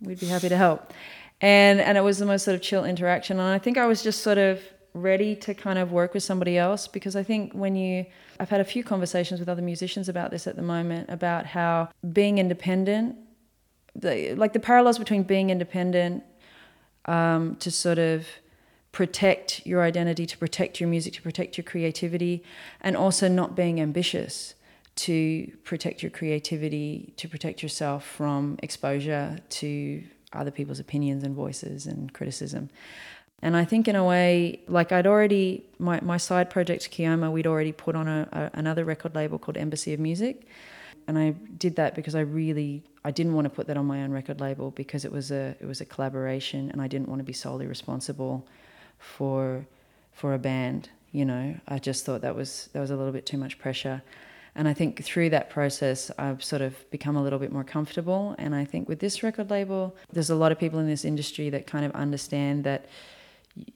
we'd 0.00 0.20
be 0.20 0.26
happy 0.26 0.48
to 0.50 0.56
help." 0.56 0.94
And 1.40 1.80
and 1.80 1.98
it 1.98 2.02
was 2.02 2.18
the 2.18 2.26
most 2.26 2.44
sort 2.44 2.54
of 2.54 2.62
chill 2.62 2.84
interaction. 2.84 3.40
And 3.40 3.48
I 3.48 3.58
think 3.58 3.76
I 3.76 3.86
was 3.86 4.04
just 4.04 4.22
sort 4.22 4.38
of 4.38 4.60
ready 4.94 5.36
to 5.36 5.54
kind 5.54 5.78
of 5.78 5.92
work 5.92 6.14
with 6.14 6.22
somebody 6.22 6.58
else 6.58 6.88
because 6.88 7.14
I 7.14 7.22
think 7.22 7.52
when 7.52 7.76
you 7.76 8.06
I've 8.38 8.48
had 8.48 8.60
a 8.60 8.64
few 8.64 8.82
conversations 8.82 9.38
with 9.40 9.48
other 9.48 9.62
musicians 9.62 10.08
about 10.08 10.30
this 10.30 10.46
at 10.46 10.56
the 10.56 10.62
moment 10.62 11.10
about 11.10 11.46
how 11.46 11.90
being 12.12 12.38
independent 12.38 13.16
like 14.02 14.52
the 14.52 14.60
parallels 14.60 14.98
between 14.98 15.22
being 15.22 15.50
independent 15.50 16.22
um, 17.06 17.56
to 17.56 17.70
sort 17.70 17.98
of 17.98 18.26
protect 18.92 19.64
your 19.66 19.82
identity, 19.82 20.26
to 20.26 20.36
protect 20.36 20.80
your 20.80 20.88
music, 20.88 21.12
to 21.14 21.22
protect 21.22 21.56
your 21.56 21.64
creativity, 21.64 22.42
and 22.80 22.96
also 22.96 23.28
not 23.28 23.54
being 23.54 23.80
ambitious 23.80 24.54
to 24.96 25.50
protect 25.64 26.02
your 26.02 26.10
creativity, 26.10 27.14
to 27.16 27.28
protect 27.28 27.62
yourself 27.62 28.04
from 28.04 28.58
exposure 28.62 29.38
to 29.48 30.02
other 30.32 30.50
people's 30.50 30.78
opinions 30.78 31.24
and 31.24 31.34
voices 31.34 31.86
and 31.86 32.12
criticism. 32.12 32.68
And 33.42 33.56
I 33.56 33.64
think 33.64 33.88
in 33.88 33.96
a 33.96 34.04
way, 34.04 34.60
like 34.68 34.92
I'd 34.92 35.06
already, 35.06 35.64
my, 35.78 36.00
my 36.02 36.18
side 36.18 36.50
project, 36.50 36.90
Keøma, 36.90 37.32
we'd 37.32 37.46
already 37.46 37.72
put 37.72 37.96
on 37.96 38.06
a, 38.06 38.28
a, 38.32 38.58
another 38.58 38.84
record 38.84 39.14
label 39.14 39.38
called 39.38 39.56
Embassy 39.56 39.94
of 39.94 40.00
Music. 40.00 40.46
And 41.06 41.18
I 41.18 41.30
did 41.30 41.76
that 41.76 41.94
because 41.94 42.14
I 42.14 42.20
really, 42.20 42.82
I 43.04 43.10
didn't 43.10 43.34
want 43.34 43.46
to 43.46 43.50
put 43.50 43.66
that 43.68 43.76
on 43.76 43.86
my 43.86 44.02
own 44.02 44.12
record 44.12 44.40
label 44.40 44.70
because 44.72 45.04
it 45.04 45.12
was 45.12 45.30
a, 45.30 45.56
it 45.58 45.66
was 45.66 45.80
a 45.80 45.86
collaboration 45.86 46.70
and 46.70 46.82
I 46.82 46.86
didn't 46.86 47.08
want 47.08 47.20
to 47.20 47.24
be 47.24 47.32
solely 47.32 47.66
responsible 47.66 48.46
for, 48.98 49.66
for 50.12 50.34
a 50.34 50.38
band. 50.38 50.90
You 51.12 51.24
know, 51.24 51.56
I 51.66 51.78
just 51.78 52.04
thought 52.04 52.20
that 52.20 52.36
was, 52.36 52.68
that 52.74 52.80
was 52.80 52.90
a 52.90 52.96
little 52.96 53.12
bit 53.12 53.24
too 53.24 53.38
much 53.38 53.58
pressure. 53.58 54.02
And 54.54 54.68
I 54.68 54.74
think 54.74 55.02
through 55.02 55.30
that 55.30 55.48
process, 55.48 56.10
I've 56.18 56.44
sort 56.44 56.60
of 56.60 56.74
become 56.90 57.16
a 57.16 57.22
little 57.22 57.38
bit 57.38 57.52
more 57.52 57.64
comfortable. 57.64 58.34
And 58.38 58.54
I 58.54 58.64
think 58.64 58.88
with 58.88 58.98
this 58.98 59.22
record 59.22 59.50
label, 59.50 59.96
there's 60.12 60.30
a 60.30 60.34
lot 60.34 60.52
of 60.52 60.58
people 60.58 60.78
in 60.78 60.86
this 60.86 61.04
industry 61.04 61.50
that 61.50 61.66
kind 61.66 61.84
of 61.84 61.92
understand 61.92 62.64
that 62.64 62.86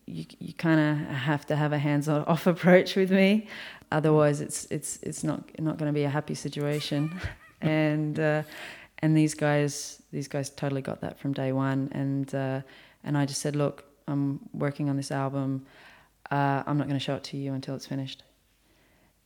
you, 0.06 0.24
you 0.38 0.52
kind 0.54 0.80
of 0.80 1.14
have 1.14 1.46
to 1.46 1.56
have 1.56 1.72
a 1.72 1.78
hands-off 1.78 2.46
approach 2.46 2.96
with 2.96 3.10
me, 3.10 3.48
otherwise 3.90 4.40
it's 4.40 4.66
it's 4.66 4.98
it's 5.02 5.24
not 5.24 5.42
not 5.60 5.78
going 5.78 5.88
to 5.88 5.94
be 5.94 6.04
a 6.04 6.10
happy 6.10 6.34
situation, 6.34 7.20
and 7.60 8.18
uh, 8.18 8.42
and 9.00 9.16
these 9.16 9.34
guys 9.34 10.02
these 10.12 10.28
guys 10.28 10.50
totally 10.50 10.82
got 10.82 11.00
that 11.00 11.18
from 11.18 11.32
day 11.32 11.52
one, 11.52 11.88
and 11.92 12.34
uh, 12.34 12.60
and 13.02 13.18
I 13.18 13.26
just 13.26 13.40
said, 13.40 13.56
look, 13.56 13.84
I'm 14.06 14.40
working 14.52 14.88
on 14.88 14.96
this 14.96 15.10
album, 15.10 15.66
uh, 16.30 16.62
I'm 16.66 16.78
not 16.78 16.86
going 16.86 16.98
to 16.98 17.04
show 17.04 17.16
it 17.16 17.24
to 17.24 17.36
you 17.36 17.52
until 17.52 17.74
it's 17.74 17.86
finished, 17.86 18.22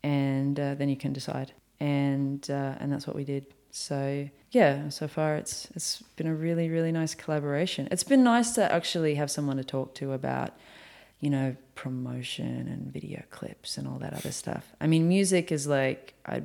and 0.03 0.59
uh, 0.59 0.75
then 0.75 0.89
you 0.89 0.97
can 0.97 1.13
decide, 1.13 1.53
and 1.81 2.49
uh, 2.51 2.75
and 2.81 2.93
that's 2.93 3.07
what 3.07 3.17
we 3.17 3.25
did. 3.25 3.47
So 3.71 4.29
yeah, 4.51 4.89
so 4.89 5.09
far 5.09 5.37
it's 5.37 5.69
it's 5.75 6.03
been 6.17 6.27
a 6.27 6.35
really 6.35 6.69
really 6.69 6.93
nice 6.93 7.15
collaboration. 7.15 7.89
It's 7.91 8.05
been 8.05 8.25
nice 8.25 8.53
to 8.53 8.73
actually 8.73 9.17
have 9.17 9.31
someone 9.31 9.57
to 9.59 9.65
talk 9.65 9.95
to 9.97 10.13
about, 10.13 10.53
you 11.21 11.31
know, 11.31 11.57
promotion 11.75 12.69
and 12.69 12.93
video 12.93 13.23
clips 13.31 13.77
and 13.77 13.87
all 13.87 13.99
that 13.99 14.15
other 14.15 14.33
stuff. 14.33 14.73
I 14.81 14.87
mean, 14.87 15.07
music 15.07 15.53
is 15.53 15.67
like 15.67 16.15
I, 16.25 16.43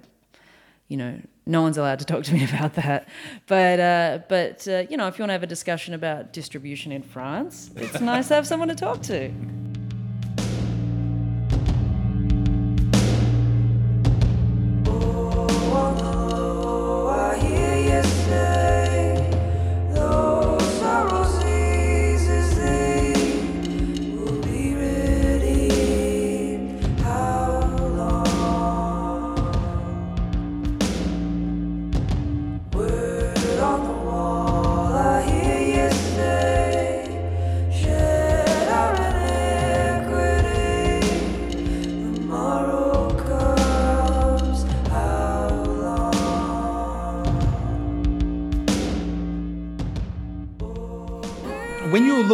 you 0.90 0.98
know, 0.98 1.20
no 1.46 1.62
one's 1.62 1.78
allowed 1.78 2.00
to 2.00 2.06
talk 2.06 2.24
to 2.26 2.34
me 2.34 2.44
about 2.54 2.74
that. 2.76 3.08
But 3.48 3.80
uh, 3.80 4.20
but 4.28 4.68
uh, 4.68 4.84
you 4.90 4.98
know, 4.98 5.08
if 5.08 5.18
you 5.18 5.24
want 5.24 5.30
to 5.30 5.34
have 5.34 5.44
a 5.44 5.48
discussion 5.48 5.94
about 5.94 6.34
distribution 6.34 6.92
in 6.92 7.04
France, 7.04 7.72
it's 7.78 8.02
nice 8.02 8.28
to 8.28 8.36
have 8.36 8.46
someone 8.46 8.68
to 8.68 8.76
talk 8.76 9.02
to. 9.04 9.32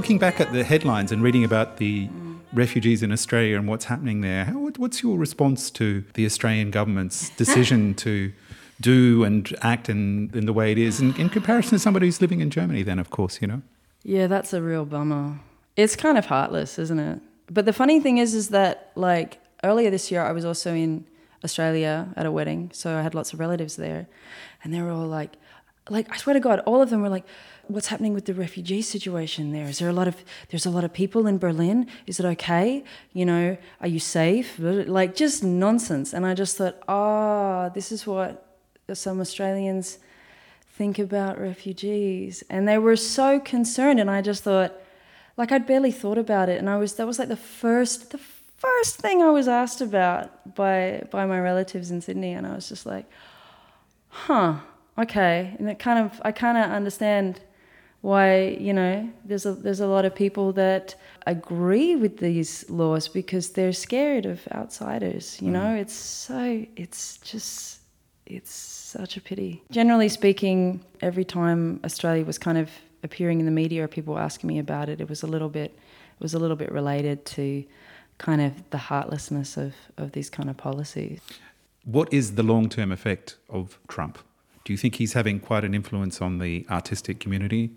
Looking 0.09 0.17
back 0.17 0.41
at 0.41 0.51
the 0.51 0.63
headlines 0.63 1.11
and 1.11 1.21
reading 1.21 1.43
about 1.43 1.77
the 1.77 2.07
mm. 2.07 2.39
refugees 2.51 3.03
in 3.03 3.11
Australia 3.11 3.55
and 3.55 3.67
what's 3.67 3.85
happening 3.85 4.21
there, 4.21 4.43
how, 4.43 4.53
what's 4.77 5.03
your 5.03 5.19
response 5.19 5.69
to 5.69 6.03
the 6.15 6.25
Australian 6.25 6.71
government's 6.71 7.29
decision 7.37 7.93
to 7.93 8.33
do 8.81 9.23
and 9.23 9.55
act 9.62 9.87
in, 9.87 10.31
in 10.33 10.47
the 10.47 10.51
way 10.51 10.71
it 10.71 10.79
is 10.79 10.99
in, 10.99 11.15
in 11.17 11.29
comparison 11.29 11.73
to 11.73 11.79
somebody 11.79 12.07
who's 12.07 12.21
living 12.21 12.39
in 12.39 12.49
Germany, 12.49 12.81
then, 12.81 12.97
of 12.97 13.12
course, 13.12 13.39
you 13.39 13.47
know? 13.47 13.62
Yeah, 14.01 14.25
that's 14.25 14.51
a 14.51 14.63
real 14.63 14.83
bummer. 14.83 15.41
It's 15.75 15.95
kind 15.95 16.17
of 16.17 16.25
heartless, 16.25 16.79
isn't 16.79 16.97
it? 16.97 17.21
But 17.51 17.65
the 17.65 17.73
funny 17.73 17.99
thing 17.99 18.17
is, 18.17 18.33
is 18.33 18.49
that 18.49 18.91
like 18.95 19.37
earlier 19.63 19.91
this 19.91 20.10
year, 20.10 20.23
I 20.23 20.31
was 20.31 20.43
also 20.43 20.73
in 20.73 21.05
Australia 21.43 22.12
at 22.15 22.25
a 22.25 22.31
wedding, 22.31 22.71
so 22.73 22.97
I 22.97 23.03
had 23.03 23.13
lots 23.13 23.31
of 23.31 23.39
relatives 23.39 23.75
there, 23.75 24.07
and 24.63 24.73
they 24.73 24.81
were 24.81 24.89
all 24.89 25.05
like, 25.05 25.33
like 25.87 26.12
I 26.12 26.17
swear 26.17 26.33
to 26.33 26.39
God, 26.39 26.62
all 26.62 26.81
of 26.81 26.89
them 26.89 27.03
were 27.03 27.10
like, 27.10 27.25
what's 27.69 27.87
happening 27.87 28.13
with 28.13 28.25
the 28.25 28.33
refugee 28.33 28.81
situation 28.81 29.51
there? 29.51 29.65
Is 29.65 29.79
there 29.79 29.89
a 29.89 29.93
lot 29.93 30.07
of 30.07 30.17
there's 30.49 30.65
a 30.65 30.69
lot 30.69 30.83
of 30.83 30.91
people 30.91 31.27
in 31.27 31.37
Berlin? 31.37 31.87
Is 32.07 32.19
it 32.19 32.25
okay? 32.25 32.83
You 33.13 33.25
know, 33.25 33.57
are 33.79 33.87
you 33.87 33.99
safe? 33.99 34.55
Like 34.59 35.15
just 35.15 35.43
nonsense. 35.43 36.13
And 36.13 36.25
I 36.25 36.33
just 36.33 36.57
thought, 36.57 36.77
ah, 36.87 37.65
oh, 37.65 37.71
this 37.73 37.91
is 37.91 38.05
what 38.05 38.45
some 38.93 39.21
Australians 39.21 39.99
think 40.71 40.97
about 40.99 41.39
refugees. 41.39 42.43
And 42.49 42.67
they 42.67 42.77
were 42.77 42.95
so 42.95 43.39
concerned 43.39 43.99
and 43.99 44.09
I 44.09 44.21
just 44.21 44.43
thought 44.43 44.73
like 45.37 45.51
I'd 45.51 45.65
barely 45.65 45.91
thought 45.91 46.17
about 46.17 46.49
it 46.49 46.57
and 46.59 46.69
I 46.69 46.77
was 46.77 46.95
that 46.95 47.07
was 47.07 47.19
like 47.19 47.29
the 47.29 47.37
first 47.37 48.11
the 48.11 48.19
first 48.59 48.97
thing 48.97 49.21
I 49.21 49.29
was 49.29 49.47
asked 49.47 49.81
about 49.81 50.55
by 50.55 51.03
by 51.11 51.25
my 51.25 51.39
relatives 51.39 51.91
in 51.91 52.01
Sydney, 52.01 52.33
and 52.33 52.45
I 52.45 52.53
was 52.53 52.67
just 52.67 52.85
like, 52.85 53.05
"Huh, 54.09 54.55
okay." 54.97 55.55
And 55.57 55.69
it 55.69 55.79
kind 55.79 55.99
of 55.99 56.21
I 56.23 56.31
kind 56.31 56.57
of 56.57 56.69
understand 56.69 57.39
why 58.02 58.58
you 58.60 58.73
know 58.73 59.10
there's 59.25 59.45
a 59.45 59.54
there's 59.54 59.81
a 59.81 59.87
lot 59.87 60.06
of 60.06 60.15
people 60.15 60.54
that 60.54 60.95
agree 61.27 61.95
with 61.95 62.17
these 62.17 62.69
laws 62.69 63.08
because 63.08 63.50
they're 63.50 63.73
scared 63.73 64.25
of 64.25 64.47
outsiders. 64.54 65.41
You 65.41 65.50
mm. 65.50 65.54
know, 65.54 65.75
it's 65.75 65.93
so 65.93 66.65
it's 66.75 67.17
just 67.17 67.79
it's 68.25 68.54
such 68.54 69.17
a 69.17 69.21
pity. 69.21 69.63
Generally 69.71 70.10
speaking, 70.10 70.83
every 71.02 71.25
time 71.25 71.79
Australia 71.83 72.23
was 72.23 72.37
kind 72.37 72.58
of 72.58 72.69
appearing 73.04 73.39
in 73.39 73.45
the 73.45 73.52
media 73.52 73.83
or 73.83 73.87
people 73.87 74.13
were 74.13 74.21
asking 74.21 74.47
me 74.47 74.60
about 74.60 74.89
it, 74.89 75.02
it 75.02 75.10
was 75.10 75.23
a 75.23 75.27
little 75.27 75.50
bit 75.50 75.71
it 75.71 76.23
was 76.23 76.33
a 76.33 76.39
little 76.39 76.58
bit 76.58 76.71
related 76.71 77.25
to 77.25 77.65
kind 78.17 78.41
of 78.41 78.52
the 78.69 78.77
heartlessness 78.77 79.58
of, 79.58 79.73
of 79.97 80.12
these 80.12 80.29
kind 80.29 80.50
of 80.50 80.58
policies. 80.58 81.21
What 81.85 82.13
is 82.13 82.35
the 82.35 82.43
long 82.43 82.69
term 82.69 82.91
effect 82.91 83.37
of 83.50 83.79
Trump? 83.87 84.19
Do 84.63 84.73
you 84.73 84.77
think 84.77 84.95
he's 84.95 85.13
having 85.13 85.39
quite 85.39 85.63
an 85.63 85.73
influence 85.73 86.21
on 86.21 86.37
the 86.37 86.65
artistic 86.69 87.19
community? 87.19 87.71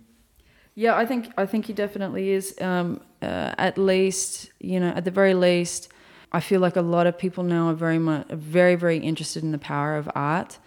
Yeah, 0.74 0.96
I 0.96 1.04
think 1.04 1.30
I 1.36 1.46
think 1.46 1.66
he 1.66 1.72
definitely 1.72 2.30
is. 2.30 2.54
Um, 2.60 3.00
uh, 3.20 3.54
at 3.58 3.78
least, 3.78 4.50
you 4.58 4.80
know, 4.80 4.88
at 4.88 5.04
the 5.04 5.10
very 5.10 5.34
least, 5.34 5.88
I 6.32 6.40
feel 6.40 6.60
like 6.60 6.76
a 6.76 6.82
lot 6.82 7.06
of 7.06 7.16
people 7.18 7.44
now 7.44 7.68
are 7.68 7.74
very 7.74 7.98
much, 7.98 8.26
very, 8.28 8.74
very 8.74 8.98
interested 8.98 9.42
in 9.42 9.52
the 9.52 9.58
power 9.58 9.96
of 9.96 10.10
art. 10.14 10.58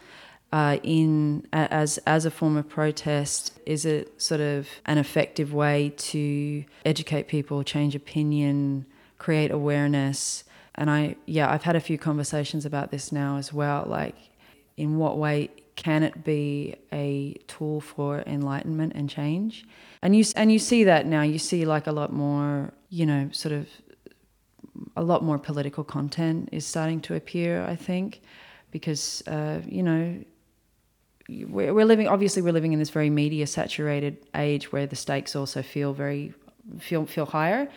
Uh, 0.53 0.77
in 0.83 1.45
as 1.51 1.97
as 2.05 2.25
a 2.25 2.31
form 2.31 2.55
of 2.55 2.69
protest, 2.69 3.59
is 3.65 3.83
it 3.83 4.21
sort 4.21 4.41
of 4.41 4.69
an 4.85 4.97
effective 4.97 5.53
way 5.53 5.91
to 5.97 6.63
educate 6.85 7.27
people, 7.27 7.63
change 7.63 7.95
opinion, 7.95 8.85
create 9.17 9.51
awareness? 9.51 10.43
And 10.75 10.89
I, 10.89 11.15
yeah, 11.25 11.51
I've 11.51 11.63
had 11.63 11.75
a 11.75 11.79
few 11.79 11.97
conversations 11.97 12.65
about 12.65 12.91
this 12.91 13.11
now 13.11 13.37
as 13.37 13.51
well. 13.51 13.85
Like, 13.87 14.15
in 14.77 14.97
what 14.97 15.17
way 15.17 15.49
can 15.75 16.03
it 16.03 16.23
be 16.23 16.75
a 16.93 17.35
tool 17.47 17.81
for 17.81 18.23
enlightenment 18.25 18.93
and 18.95 19.09
change? 19.09 19.65
And 20.01 20.15
you 20.15 20.23
and 20.35 20.51
you 20.51 20.59
see 20.59 20.85
that 20.85 21.05
now. 21.05 21.21
You 21.21 21.39
see 21.39 21.65
like 21.65 21.87
a 21.87 21.91
lot 21.91 22.13
more, 22.13 22.73
you 22.89 23.05
know, 23.05 23.29
sort 23.31 23.53
of 23.53 23.67
a 24.95 25.03
lot 25.03 25.23
more 25.23 25.37
political 25.37 25.83
content 25.83 26.49
is 26.51 26.65
starting 26.65 27.01
to 27.01 27.15
appear. 27.15 27.63
I 27.65 27.75
think 27.75 28.21
because 28.71 29.23
uh, 29.27 29.61
you 29.65 29.81
know 29.81 30.21
we're, 31.29 31.73
we're 31.73 31.85
living 31.85 32.09
obviously 32.09 32.41
we're 32.41 32.51
living 32.51 32.73
in 32.73 32.79
this 32.79 32.89
very 32.89 33.09
media 33.09 33.47
saturated 33.47 34.17
age 34.35 34.71
where 34.73 34.85
the 34.85 34.97
stakes 34.97 35.33
also 35.33 35.61
feel 35.61 35.93
very 35.93 36.33
feel 36.79 37.05
feel 37.05 37.25
higher 37.25 37.69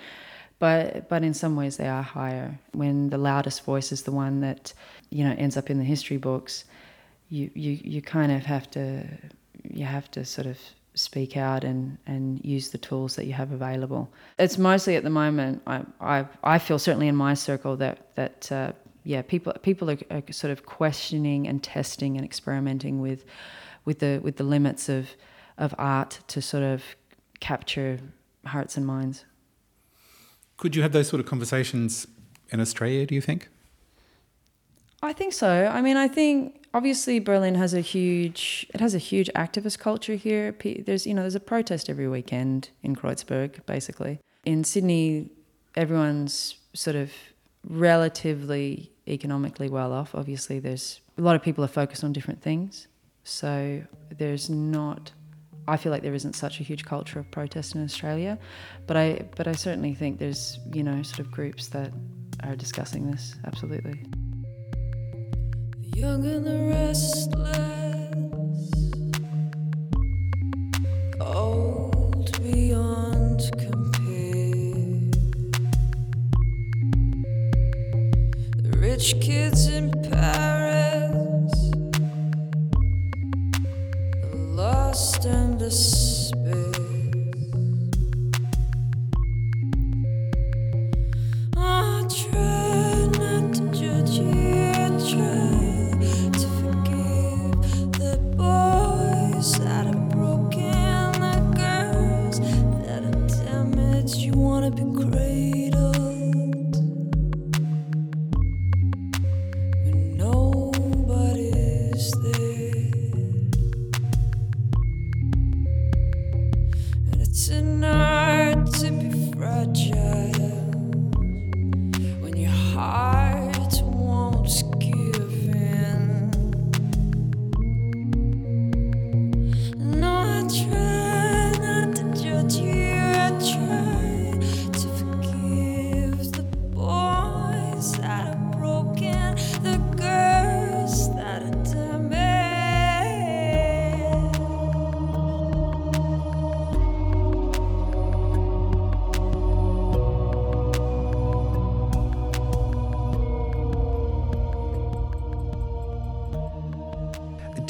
but 0.58 1.08
but 1.08 1.22
in 1.22 1.32
some 1.32 1.54
ways 1.54 1.76
they 1.76 1.88
are 1.88 2.02
higher 2.02 2.58
when 2.72 3.10
the 3.10 3.18
loudest 3.18 3.64
voice 3.64 3.92
is 3.92 4.02
the 4.02 4.10
one 4.10 4.40
that 4.40 4.72
you 5.10 5.22
know 5.24 5.34
ends 5.38 5.56
up 5.56 5.70
in 5.70 5.78
the 5.78 5.84
history 5.84 6.16
books 6.16 6.64
you 7.28 7.50
you 7.54 7.78
you 7.82 8.02
kind 8.02 8.32
of 8.32 8.42
have 8.44 8.70
to 8.70 9.04
you 9.62 9.84
have 9.84 10.10
to 10.10 10.24
sort 10.24 10.46
of 10.46 10.58
speak 10.94 11.36
out 11.36 11.64
and 11.64 11.98
and 12.06 12.44
use 12.44 12.70
the 12.70 12.78
tools 12.78 13.14
that 13.16 13.26
you 13.26 13.32
have 13.32 13.52
available 13.52 14.10
it's 14.38 14.58
mostly 14.58 14.96
at 14.96 15.04
the 15.04 15.10
moment 15.10 15.62
i 15.66 15.82
i, 16.00 16.26
I 16.42 16.58
feel 16.58 16.78
certainly 16.78 17.08
in 17.08 17.14
my 17.14 17.34
circle 17.34 17.76
that 17.76 18.14
that 18.16 18.50
uh, 18.50 18.72
yeah, 19.08 19.22
people 19.22 19.54
people 19.62 19.90
are, 19.90 19.98
are, 20.10 20.22
sort 20.30 20.50
of 20.50 20.66
questioning 20.66 21.48
and 21.48 21.62
testing 21.62 22.16
and 22.18 22.24
experimenting 22.26 23.00
with 23.00 23.24
with 23.86 24.00
the 24.00 24.20
with 24.22 24.36
the 24.36 24.44
limits 24.44 24.90
of 24.90 25.08
of 25.56 25.74
art 25.78 26.20
to 26.28 26.42
sort 26.42 26.62
of 26.62 26.82
capture 27.40 27.98
hearts 28.44 28.76
and 28.76 28.86
minds. 28.86 29.24
Could 30.58 30.76
you 30.76 30.82
have 30.82 30.92
those 30.92 31.08
sort 31.08 31.20
of 31.20 31.26
conversations 31.26 32.06
in 32.50 32.60
Australia? 32.60 33.06
Do 33.06 33.14
you 33.14 33.22
think? 33.22 33.48
I 35.02 35.14
think 35.14 35.32
so. 35.32 35.70
I 35.72 35.80
mean, 35.80 35.96
I 35.96 36.08
think 36.08 36.57
obviously 36.74 37.18
Berlin 37.18 37.54
has 37.54 37.74
a 37.74 37.80
huge 37.80 38.66
it 38.74 38.80
has 38.80 38.94
a 38.94 38.98
huge 38.98 39.30
activist 39.34 39.78
culture 39.78 40.14
here. 40.14 40.54
There's 40.62 41.06
you 41.06 41.14
know 41.14 41.22
there's 41.22 41.34
a 41.34 41.40
protest 41.40 41.88
every 41.88 42.08
weekend 42.08 42.70
in 42.82 42.96
Kreuzberg, 42.96 43.64
basically. 43.66 44.20
In 44.44 44.64
Sydney, 44.64 45.30
everyone's 45.76 46.56
sort 46.74 46.96
of 46.96 47.10
relatively 47.66 48.92
economically 49.06 49.68
well 49.68 49.92
off. 49.92 50.14
Obviously, 50.14 50.58
there's 50.58 51.00
a 51.16 51.22
lot 51.22 51.36
of 51.36 51.42
people 51.42 51.64
are 51.64 51.68
focused 51.68 52.04
on 52.04 52.12
different 52.12 52.42
things. 52.42 52.88
So 53.24 53.82
there's 54.16 54.48
not. 54.48 55.12
I 55.66 55.76
feel 55.76 55.92
like 55.92 56.02
there 56.02 56.14
isn't 56.14 56.32
such 56.32 56.60
a 56.60 56.62
huge 56.62 56.86
culture 56.86 57.18
of 57.18 57.30
protest 57.30 57.74
in 57.74 57.84
Australia, 57.84 58.38
but 58.86 58.96
I 58.96 59.26
but 59.36 59.46
I 59.46 59.52
certainly 59.52 59.94
think 59.94 60.18
there's 60.18 60.58
you 60.72 60.82
know 60.82 61.02
sort 61.02 61.20
of 61.20 61.30
groups 61.30 61.68
that 61.68 61.92
are 62.44 62.56
discussing 62.56 63.10
this 63.10 63.34
absolutely. 63.44 64.00
Young 65.98 66.24
and 66.26 66.46
the 66.46 66.58
restless, 66.72 67.50
old 71.20 72.40
beyond 72.40 73.50
compare. 73.58 75.10
The 78.62 78.78
rich 78.78 79.20
kids 79.20 79.66
in 79.66 79.90
Paris, 79.90 81.52
the 84.22 84.36
lost 84.54 85.24
and 85.24 85.58
despair. 85.58 86.77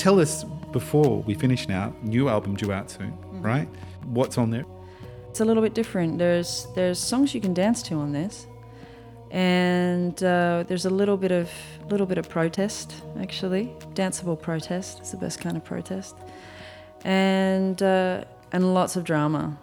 Tell 0.09 0.21
us 0.21 0.45
before 0.73 1.23
we 1.25 1.35
finish 1.35 1.69
now. 1.69 1.95
New 2.03 2.31
album 2.31 2.57
due 2.57 2.73
out 2.73 2.91
soon, 2.91 3.13
right? 3.43 3.69
What's 4.07 4.39
on 4.39 4.49
there? 4.49 4.65
It's 5.29 5.41
a 5.41 5.45
little 5.45 5.63
bit 5.63 5.75
different. 5.75 6.17
There's 6.17 6.67
there's 6.75 6.99
songs 6.99 7.35
you 7.35 7.43
can 7.43 7.53
dance 7.53 7.83
to 7.83 7.97
on 7.97 8.13
this, 8.13 8.47
and 9.31 10.17
uh, 10.25 10.65
there's 10.67 10.87
a 10.87 10.91
little 11.01 11.19
bit 11.19 11.31
of 11.31 11.51
little 11.91 12.07
bit 12.07 12.17
of 12.17 12.27
protest 12.27 12.95
actually. 13.21 13.71
Danceable 13.93 14.41
protest. 14.41 15.01
It's 15.01 15.11
the 15.11 15.19
best 15.19 15.43
kind 15.43 15.59
of 15.59 15.65
protest, 15.67 16.17
and 17.05 17.83
uh, 17.83 18.25
and 18.53 18.73
lots 18.73 18.97
of 18.97 19.05
drama, 19.05 19.59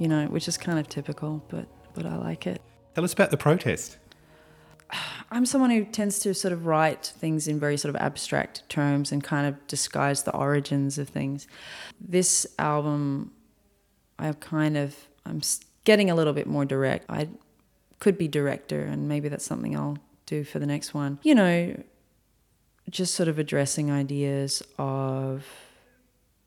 you 0.00 0.08
know, 0.08 0.26
which 0.26 0.48
is 0.48 0.58
kind 0.58 0.80
of 0.80 0.88
typical, 0.88 1.40
but 1.48 1.66
but 1.94 2.04
I 2.04 2.16
like 2.16 2.48
it. 2.48 2.60
Tell 2.96 3.04
us 3.04 3.12
about 3.12 3.30
the 3.30 3.36
protest. 3.36 3.98
I'm 5.30 5.44
someone 5.44 5.70
who 5.70 5.84
tends 5.84 6.18
to 6.20 6.34
sort 6.34 6.52
of 6.52 6.66
write 6.66 7.12
things 7.18 7.46
in 7.46 7.60
very 7.60 7.76
sort 7.76 7.94
of 7.94 8.00
abstract 8.00 8.68
terms 8.68 9.12
and 9.12 9.22
kind 9.22 9.46
of 9.46 9.66
disguise 9.66 10.22
the 10.22 10.34
origins 10.34 10.98
of 10.98 11.08
things. 11.08 11.46
This 12.00 12.46
album, 12.58 13.32
I 14.18 14.32
kind 14.32 14.76
of 14.76 14.96
I'm 15.26 15.42
getting 15.84 16.10
a 16.10 16.14
little 16.14 16.32
bit 16.32 16.46
more 16.46 16.64
direct. 16.64 17.04
I 17.08 17.28
could 17.98 18.16
be 18.16 18.28
director, 18.28 18.82
and 18.82 19.08
maybe 19.08 19.28
that's 19.28 19.44
something 19.44 19.76
I'll 19.76 19.98
do 20.26 20.44
for 20.44 20.58
the 20.58 20.66
next 20.66 20.94
one. 20.94 21.18
You 21.22 21.34
know, 21.34 21.82
just 22.88 23.14
sort 23.14 23.28
of 23.28 23.38
addressing 23.38 23.90
ideas 23.90 24.62
of, 24.78 25.44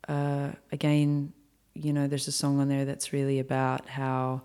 uh, 0.07 0.51
again, 0.71 1.33
you 1.73 1.93
know, 1.93 2.07
there's 2.07 2.27
a 2.27 2.31
song 2.31 2.59
on 2.59 2.69
there 2.69 2.85
that's 2.85 3.13
really 3.13 3.39
about 3.39 3.87
how 3.87 4.41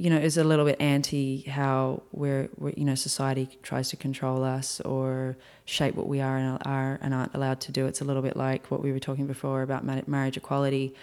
you 0.00 0.08
know, 0.08 0.16
is 0.16 0.38
a 0.38 0.44
little 0.44 0.64
bit 0.64 0.80
anti 0.80 1.42
how 1.42 2.02
we're, 2.10 2.48
we're, 2.56 2.72
you 2.74 2.84
know, 2.86 2.94
society 2.94 3.58
tries 3.62 3.90
to 3.90 3.96
control 3.96 4.42
us 4.42 4.80
or 4.80 5.36
shape 5.66 5.94
what 5.94 6.08
we 6.08 6.22
are 6.22 6.38
and 6.38 6.58
are 6.64 6.98
and 7.02 7.12
aren't 7.12 7.34
allowed 7.34 7.60
to 7.60 7.72
do. 7.72 7.86
It's 7.86 8.00
a 8.00 8.04
little 8.04 8.22
bit 8.22 8.34
like 8.34 8.70
what 8.70 8.82
we 8.82 8.92
were 8.92 8.98
talking 8.98 9.26
before 9.26 9.60
about 9.60 9.84
marriage 10.08 10.38
equality, 10.38 10.94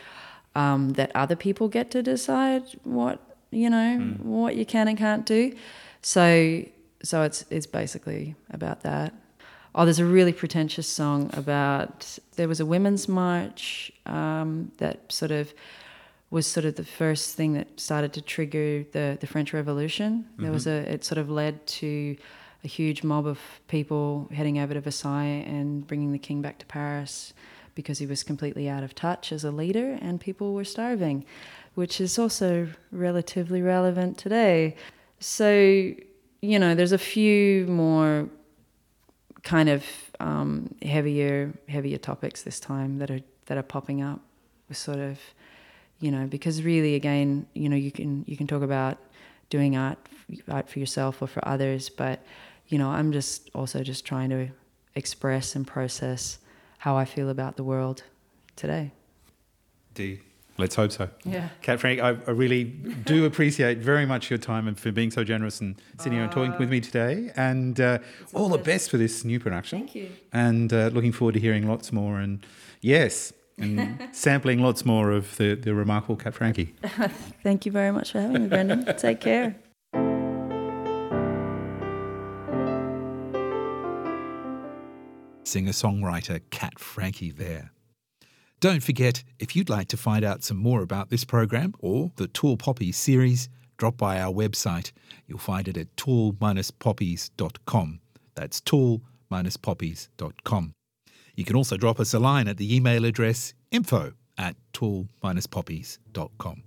um, 0.55 0.93
that 0.93 1.11
other 1.13 1.35
people 1.35 1.67
get 1.67 1.91
to 1.91 2.01
decide 2.01 2.63
what 2.83 3.19
you 3.51 3.69
know 3.69 3.99
mm. 3.99 4.19
what 4.21 4.55
you 4.55 4.65
can 4.65 4.87
and 4.87 4.97
can't 4.97 5.25
do. 5.27 5.53
So, 6.01 6.63
so 7.03 7.21
it's 7.21 7.45
it's 7.51 7.67
basically 7.67 8.35
about 8.49 8.81
that. 8.81 9.13
Oh, 9.75 9.85
there's 9.85 9.99
a 9.99 10.05
really 10.05 10.33
pretentious 10.33 10.87
song 10.87 11.29
about 11.33 12.17
there 12.35 12.47
was 12.47 12.59
a 12.59 12.65
women's 12.65 13.07
march 13.07 13.91
um, 14.07 14.71
that 14.79 15.11
sort 15.11 15.29
of 15.29 15.53
was 16.29 16.45
sort 16.45 16.65
of 16.65 16.75
the 16.75 16.83
first 16.83 17.35
thing 17.35 17.53
that 17.53 17.79
started 17.79 18.13
to 18.13 18.21
trigger 18.21 18.83
the, 18.91 19.17
the 19.19 19.27
French 19.27 19.53
Revolution. 19.53 20.25
Mm-hmm. 20.33 20.43
There 20.43 20.51
was 20.51 20.65
mm-hmm. 20.65 20.89
a 20.89 20.93
it 20.93 21.03
sort 21.03 21.17
of 21.17 21.29
led 21.29 21.65
to 21.67 22.17
a 22.63 22.67
huge 22.67 23.03
mob 23.03 23.25
of 23.25 23.39
people 23.67 24.29
heading 24.33 24.59
over 24.59 24.73
to 24.73 24.81
Versailles 24.81 25.45
and 25.47 25.85
bringing 25.85 26.11
the 26.11 26.19
king 26.19 26.41
back 26.41 26.57
to 26.59 26.65
Paris 26.65 27.33
because 27.75 27.99
he 27.99 28.07
was 28.07 28.23
completely 28.23 28.67
out 28.67 28.83
of 28.83 28.95
touch 28.95 29.31
as 29.31 29.43
a 29.43 29.51
leader 29.51 29.97
and 30.01 30.19
people 30.19 30.53
were 30.53 30.63
starving, 30.63 31.23
which 31.75 32.01
is 32.01 32.17
also 32.17 32.67
relatively 32.91 33.61
relevant 33.61 34.17
today. 34.17 34.75
So, 35.19 35.93
you 36.41 36.59
know, 36.59 36.73
there's 36.73 36.91
a 36.91 36.97
few 36.97 37.67
more 37.67 38.27
kind 39.43 39.69
of 39.69 39.85
um, 40.19 40.75
heavier 40.81 41.53
heavier 41.69 41.97
topics 41.97 42.41
this 42.41 42.59
time 42.59 42.97
that 42.97 43.09
are 43.11 43.21
that 43.45 43.57
are 43.57 43.63
popping 43.63 44.01
up 44.01 44.19
with 44.67 44.77
sort 44.77 44.99
of 44.99 45.19
you 45.99 46.11
know 46.11 46.27
because 46.27 46.63
really 46.63 46.95
again 46.95 47.45
you 47.53 47.69
know 47.69 47.75
you 47.75 47.91
can 47.91 48.23
you 48.27 48.37
can 48.37 48.47
talk 48.47 48.61
about 48.61 48.97
doing 49.49 49.75
art 49.75 49.97
art 50.49 50.69
for 50.69 50.79
yourself 50.79 51.21
or 51.21 51.27
for 51.27 51.45
others 51.47 51.89
but 51.89 52.23
you 52.67 52.77
know 52.77 52.89
i'm 52.89 53.11
just 53.11 53.49
also 53.53 53.83
just 53.83 54.05
trying 54.05 54.29
to 54.29 54.47
express 54.95 55.55
and 55.55 55.65
process 55.65 56.39
how 56.79 56.95
i 56.95 57.05
feel 57.05 57.29
about 57.29 57.55
the 57.55 57.63
world 57.63 58.03
today. 58.55 58.91
D 59.93 60.19
let's 60.57 60.75
hope 60.75 60.91
so. 60.91 61.09
Yeah. 61.23 61.49
Kat 61.61 61.79
frank 61.79 62.01
I, 62.01 62.09
I, 62.09 62.31
really 62.31 62.63
do 62.63 63.25
appreciate 63.31 63.77
very 63.77 64.05
much 64.05 64.29
your 64.29 64.39
time 64.39 64.67
and 64.67 64.77
for 64.77 64.91
being 64.91 65.11
so 65.11 65.23
generous 65.23 65.61
and 65.61 65.79
sitting 65.97 66.13
here 66.13 66.23
and 66.23 66.31
talking 66.31 66.57
with 66.57 66.69
me 66.69 66.81
today. 66.81 67.31
And 67.35 67.79
uh, 67.79 67.99
all 68.33 68.49
the 68.49 68.57
best 68.57 68.89
for 68.89 68.97
this 68.97 69.23
new 69.23 69.39
production. 69.39 69.79
Thank 69.79 69.95
you. 69.95 70.09
And 70.33 70.73
uh, 70.73 70.89
looking 70.93 71.11
forward 71.11 71.33
to 71.33 71.39
hearing 71.39 71.67
lots 71.67 71.91
more. 71.91 72.19
And 72.19 72.45
yes 72.81 73.33
and 73.57 74.09
sampling 74.11 74.61
lots 74.61 74.85
more 74.85 75.11
of 75.11 75.37
the, 75.37 75.55
the 75.55 75.73
remarkable 75.73 76.15
Kat 76.15 76.33
Frankie. 76.33 76.75
Thank 77.43 77.65
you 77.65 77.71
very 77.71 77.91
much 77.91 78.11
for 78.11 78.21
having 78.21 78.43
me, 78.43 78.47
Brendan. 78.47 78.85
Take 78.97 79.21
care. 79.21 79.55
Singer 85.43 85.71
songwriter 85.71 86.41
Kat 86.49 86.77
Frankie 86.77 87.31
there. 87.31 87.71
Don't 88.59 88.81
forget, 88.81 89.23
if 89.39 89.55
you'd 89.55 89.69
like 89.69 89.87
to 89.89 89.97
find 89.97 90.25
out 90.25 90.43
some 90.43 90.57
more 90.57 90.81
about 90.81 91.09
this 91.09 91.23
program 91.23 91.73
or 91.79 92.11
the 92.15 92.27
Tall 92.27 92.57
Poppies 92.57 92.97
series, 92.97 93.49
drop 93.77 93.97
by 93.97 94.19
our 94.19 94.33
website. 94.33 94.91
You'll 95.27 95.37
find 95.37 95.67
it 95.67 95.77
at 95.77 95.95
tall-poppies.com. 95.95 97.99
That's 98.35 98.61
tall-poppies.com. 98.61 100.73
You 101.37 101.45
can 101.45 101.55
also 101.55 101.77
drop 101.77 101.99
us 101.99 102.13
a 102.15 102.19
line 102.19 102.47
at 102.47 102.57
the 102.57 102.75
email 102.75 103.05
address 103.05 103.53
info 103.71 104.11
at 104.39 104.55
tall-poppies.com. 104.73 106.63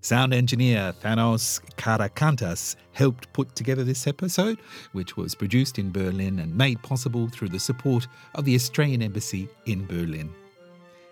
Sound 0.00 0.32
engineer 0.32 0.94
Thanos 1.02 1.60
Karakantas 1.76 2.76
helped 2.92 3.30
put 3.34 3.54
together 3.54 3.84
this 3.84 4.06
episode, 4.06 4.58
which 4.92 5.18
was 5.18 5.34
produced 5.34 5.78
in 5.78 5.92
Berlin 5.92 6.38
and 6.38 6.56
made 6.56 6.82
possible 6.82 7.28
through 7.28 7.50
the 7.50 7.60
support 7.60 8.08
of 8.34 8.46
the 8.46 8.54
Australian 8.54 9.02
Embassy 9.02 9.48
in 9.66 9.86
Berlin. 9.86 10.32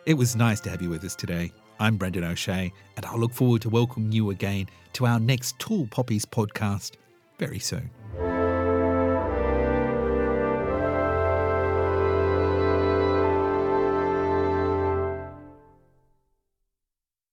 It 0.06 0.14
was 0.14 0.34
nice 0.34 0.60
to 0.60 0.70
have 0.70 0.80
you 0.80 0.88
with 0.88 1.04
us 1.04 1.14
today. 1.14 1.52
I'm 1.78 1.98
Brendan 1.98 2.24
O'Shea, 2.24 2.72
and 2.96 3.04
I 3.04 3.16
look 3.16 3.34
forward 3.34 3.60
to 3.62 3.68
welcoming 3.68 4.12
you 4.12 4.30
again 4.30 4.68
to 4.94 5.04
our 5.04 5.20
next 5.20 5.58
Tall 5.58 5.86
Poppies 5.88 6.24
podcast 6.24 6.92
very 7.38 7.58
soon. 7.58 7.90